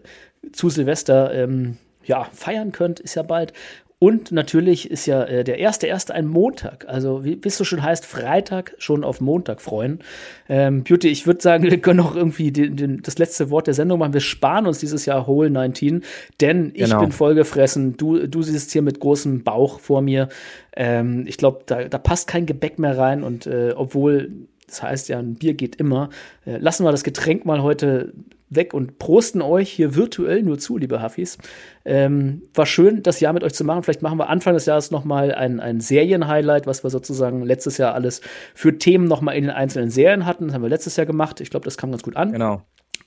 zu 0.51 0.69
Silvester 0.69 1.33
ähm, 1.33 1.77
ja, 2.05 2.23
feiern 2.33 2.71
könnt, 2.71 2.99
ist 2.99 3.15
ja 3.15 3.23
bald. 3.23 3.53
Und 4.01 4.31
natürlich 4.31 4.89
ist 4.89 5.05
ja 5.07 5.25
äh, 5.25 5.43
der 5.43 5.59
erste 5.59 5.85
erste 5.85 6.13
ein 6.13 6.25
Montag. 6.25 6.87
Also 6.87 7.25
wie 7.25 7.37
es 7.43 7.57
so 7.57 7.65
schon 7.65 7.83
heißt, 7.83 8.05
Freitag 8.05 8.73
schon 8.77 9.03
auf 9.03 9.19
Montag 9.19 9.59
freuen. 9.61 9.99
Ähm, 10.47 10.85
Beauty, 10.85 11.09
ich 11.09 11.27
würde 11.27 11.41
sagen, 11.41 11.63
wir 11.69 11.81
können 11.81 11.99
auch 11.99 12.15
irgendwie 12.15 12.53
den, 12.53 12.77
den, 12.77 13.01
das 13.01 13.17
letzte 13.17 13.49
Wort 13.49 13.67
der 13.67 13.73
Sendung 13.73 13.99
machen. 13.99 14.13
Wir 14.13 14.21
sparen 14.21 14.67
uns 14.67 14.79
dieses 14.79 15.05
Jahr 15.05 15.27
Hole 15.27 15.49
19, 15.49 16.03
denn 16.39 16.71
ich 16.75 16.85
genau. 16.85 17.01
bin 17.01 17.11
vollgefressen. 17.11 17.97
Du, 17.97 18.25
du 18.25 18.41
siehst 18.41 18.71
hier 18.71 18.81
mit 18.81 19.01
großem 19.01 19.43
Bauch 19.43 19.81
vor 19.81 20.01
mir. 20.01 20.29
Ähm, 20.77 21.25
ich 21.27 21.37
glaube, 21.37 21.63
da, 21.65 21.83
da 21.83 21.97
passt 21.97 22.27
kein 22.27 22.45
Gebäck 22.45 22.79
mehr 22.79 22.97
rein. 22.97 23.21
Und 23.21 23.47
äh, 23.47 23.73
obwohl 23.75 24.31
das 24.65 24.81
heißt 24.81 25.09
ja, 25.09 25.19
ein 25.19 25.35
Bier 25.35 25.55
geht 25.55 25.75
immer. 25.75 26.09
Äh, 26.45 26.57
lassen 26.57 26.85
wir 26.85 26.91
das 26.91 27.03
Getränk 27.03 27.43
mal 27.43 27.61
heute 27.61 28.13
weg 28.49 28.73
und 28.73 28.99
prosten 28.99 29.41
euch 29.41 29.69
hier 29.69 29.95
virtuell 29.95 30.43
nur 30.43 30.57
zu, 30.59 30.77
liebe 30.77 31.01
Hafis. 31.01 31.37
Ähm, 31.85 32.43
war 32.53 32.65
schön, 32.65 33.03
das 33.03 33.19
Jahr 33.19 33.33
mit 33.33 33.43
euch 33.43 33.53
zu 33.53 33.63
machen. 33.63 33.83
Vielleicht 33.83 34.01
machen 34.01 34.17
wir 34.17 34.29
Anfang 34.29 34.53
des 34.53 34.65
Jahres 34.65 34.91
noch 34.91 35.05
mal 35.05 35.33
ein, 35.33 35.59
ein 35.59 35.79
Serien-Highlight, 35.79 36.67
was 36.67 36.83
wir 36.83 36.89
sozusagen 36.89 37.43
letztes 37.43 37.77
Jahr 37.77 37.93
alles 37.93 38.21
für 38.53 38.77
Themen 38.77 39.05
noch 39.05 39.21
mal 39.21 39.33
in 39.33 39.43
den 39.43 39.51
einzelnen 39.51 39.89
Serien 39.89 40.25
hatten. 40.25 40.47
Das 40.47 40.55
haben 40.55 40.63
wir 40.63 40.69
letztes 40.69 40.95
Jahr 40.95 41.05
gemacht. 41.05 41.41
Ich 41.41 41.49
glaube, 41.49 41.65
das 41.65 41.77
kam 41.77 41.91
ganz 41.91 42.03
gut 42.03 42.15
an. 42.15 42.31
Genau. 42.31 42.61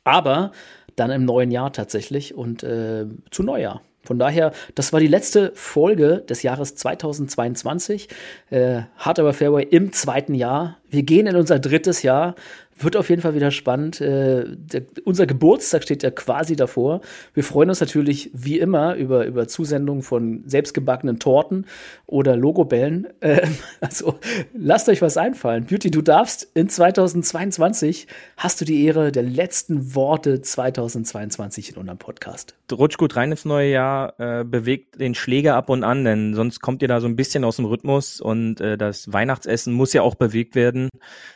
Aber 0.04 0.52
dann 0.96 1.10
im 1.10 1.24
neuen 1.24 1.50
Jahr 1.50 1.72
tatsächlich 1.72 2.34
und 2.34 2.62
äh, 2.62 3.06
zu 3.30 3.42
Neujahr. 3.42 3.82
Von 4.04 4.18
daher, 4.18 4.52
das 4.74 4.92
war 4.92 4.98
die 4.98 5.06
letzte 5.06 5.52
Folge 5.54 6.24
des 6.28 6.42
Jahres 6.42 6.74
2022. 6.74 8.08
Äh, 8.50 8.82
Hard 8.96 9.20
aber 9.20 9.32
Fairway 9.32 9.62
im 9.62 9.92
zweiten 9.92 10.34
Jahr. 10.34 10.78
Wir 10.92 11.04
gehen 11.04 11.26
in 11.26 11.36
unser 11.36 11.58
drittes 11.58 12.02
Jahr. 12.02 12.34
Wird 12.78 12.96
auf 12.96 13.10
jeden 13.10 13.22
Fall 13.22 13.34
wieder 13.34 13.50
spannend. 13.50 14.00
Äh, 14.00 14.44
der, 14.48 14.82
unser 15.04 15.26
Geburtstag 15.26 15.82
steht 15.82 16.02
ja 16.02 16.10
quasi 16.10 16.56
davor. 16.56 17.00
Wir 17.32 17.44
freuen 17.44 17.68
uns 17.68 17.80
natürlich 17.80 18.30
wie 18.34 18.58
immer 18.58 18.96
über, 18.96 19.26
über 19.26 19.46
Zusendungen 19.46 20.02
von 20.02 20.42
selbstgebackenen 20.46 21.18
Torten 21.18 21.66
oder 22.06 22.36
Logobällen. 22.36 23.08
Äh, 23.22 23.46
also 23.80 24.18
lasst 24.52 24.88
euch 24.88 25.00
was 25.00 25.16
einfallen. 25.16 25.66
Beauty, 25.66 25.92
du 25.92 26.02
darfst 26.02 26.48
in 26.54 26.68
2022 26.68 28.08
hast 28.36 28.60
du 28.60 28.64
die 28.64 28.84
Ehre 28.84 29.12
der 29.12 29.22
letzten 29.22 29.94
Worte 29.94 30.40
2022 30.40 31.70
in 31.70 31.76
unserem 31.76 31.98
Podcast. 31.98 32.56
Rutsch 32.72 32.96
gut 32.96 33.14
rein 33.14 33.30
ins 33.30 33.44
neue 33.44 33.70
Jahr, 33.70 34.18
äh, 34.18 34.44
bewegt 34.44 35.00
den 35.00 35.14
Schläger 35.14 35.54
ab 35.54 35.70
und 35.70 35.84
an, 35.84 36.04
denn 36.04 36.34
sonst 36.34 36.60
kommt 36.60 36.82
ihr 36.82 36.88
da 36.88 37.00
so 37.00 37.06
ein 37.06 37.14
bisschen 37.14 37.44
aus 37.44 37.56
dem 37.56 37.64
Rhythmus 37.64 38.20
und 38.20 38.60
äh, 38.60 38.76
das 38.76 39.12
Weihnachtsessen 39.12 39.72
muss 39.72 39.92
ja 39.92 40.02
auch 40.02 40.16
bewegt 40.16 40.56
werden. 40.82 40.88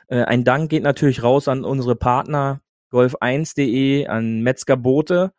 Äh, 0.09 0.25
ein 0.25 0.45
Dank 0.45 0.71
geht 0.71 0.83
natürlich 0.83 1.23
raus 1.23 1.49
an 1.49 1.65
unsere 1.65 1.97
Partner 1.97 2.61
golf1.de, 2.93 4.07
an 4.07 4.43
Metzger 4.43 4.77
Boote, 4.77 5.33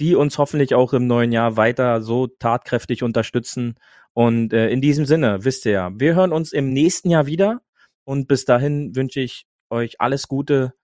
die 0.00 0.14
uns 0.14 0.38
hoffentlich 0.38 0.74
auch 0.74 0.92
im 0.92 1.06
neuen 1.06 1.32
Jahr 1.32 1.56
weiter 1.56 2.02
so 2.02 2.26
tatkräftig 2.26 3.02
unterstützen. 3.02 3.74
Und 4.12 4.52
äh, 4.52 4.70
in 4.70 4.80
diesem 4.80 5.06
Sinne, 5.06 5.44
wisst 5.44 5.66
ihr 5.66 5.72
ja, 5.72 5.90
wir 5.94 6.14
hören 6.14 6.32
uns 6.32 6.52
im 6.52 6.72
nächsten 6.72 7.10
Jahr 7.10 7.26
wieder. 7.26 7.60
Und 8.04 8.26
bis 8.26 8.44
dahin 8.44 8.96
wünsche 8.96 9.20
ich 9.20 9.46
euch 9.70 10.00
alles 10.00 10.26
Gute. 10.26 10.74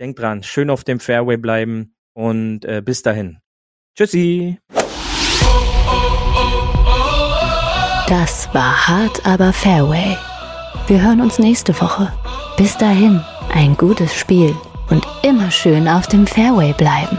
Denkt 0.00 0.18
dran, 0.18 0.42
schön 0.42 0.70
auf 0.70 0.84
dem 0.84 1.00
Fairway 1.00 1.36
bleiben 1.36 1.94
und 2.14 2.64
äh, 2.64 2.82
bis 2.84 3.02
dahin. 3.02 3.38
Tschüssi. 3.96 4.58
Das 8.08 8.52
war 8.52 8.86
hart, 8.86 9.24
aber 9.24 9.52
Fairway. 9.52 10.16
Wir 10.86 11.00
hören 11.00 11.22
uns 11.22 11.38
nächste 11.38 11.80
Woche. 11.80 12.12
Bis 12.58 12.76
dahin, 12.76 13.22
ein 13.54 13.74
gutes 13.74 14.14
Spiel 14.14 14.54
und 14.90 15.06
immer 15.22 15.50
schön 15.50 15.88
auf 15.88 16.08
dem 16.08 16.26
Fairway 16.26 16.74
bleiben. 16.74 17.18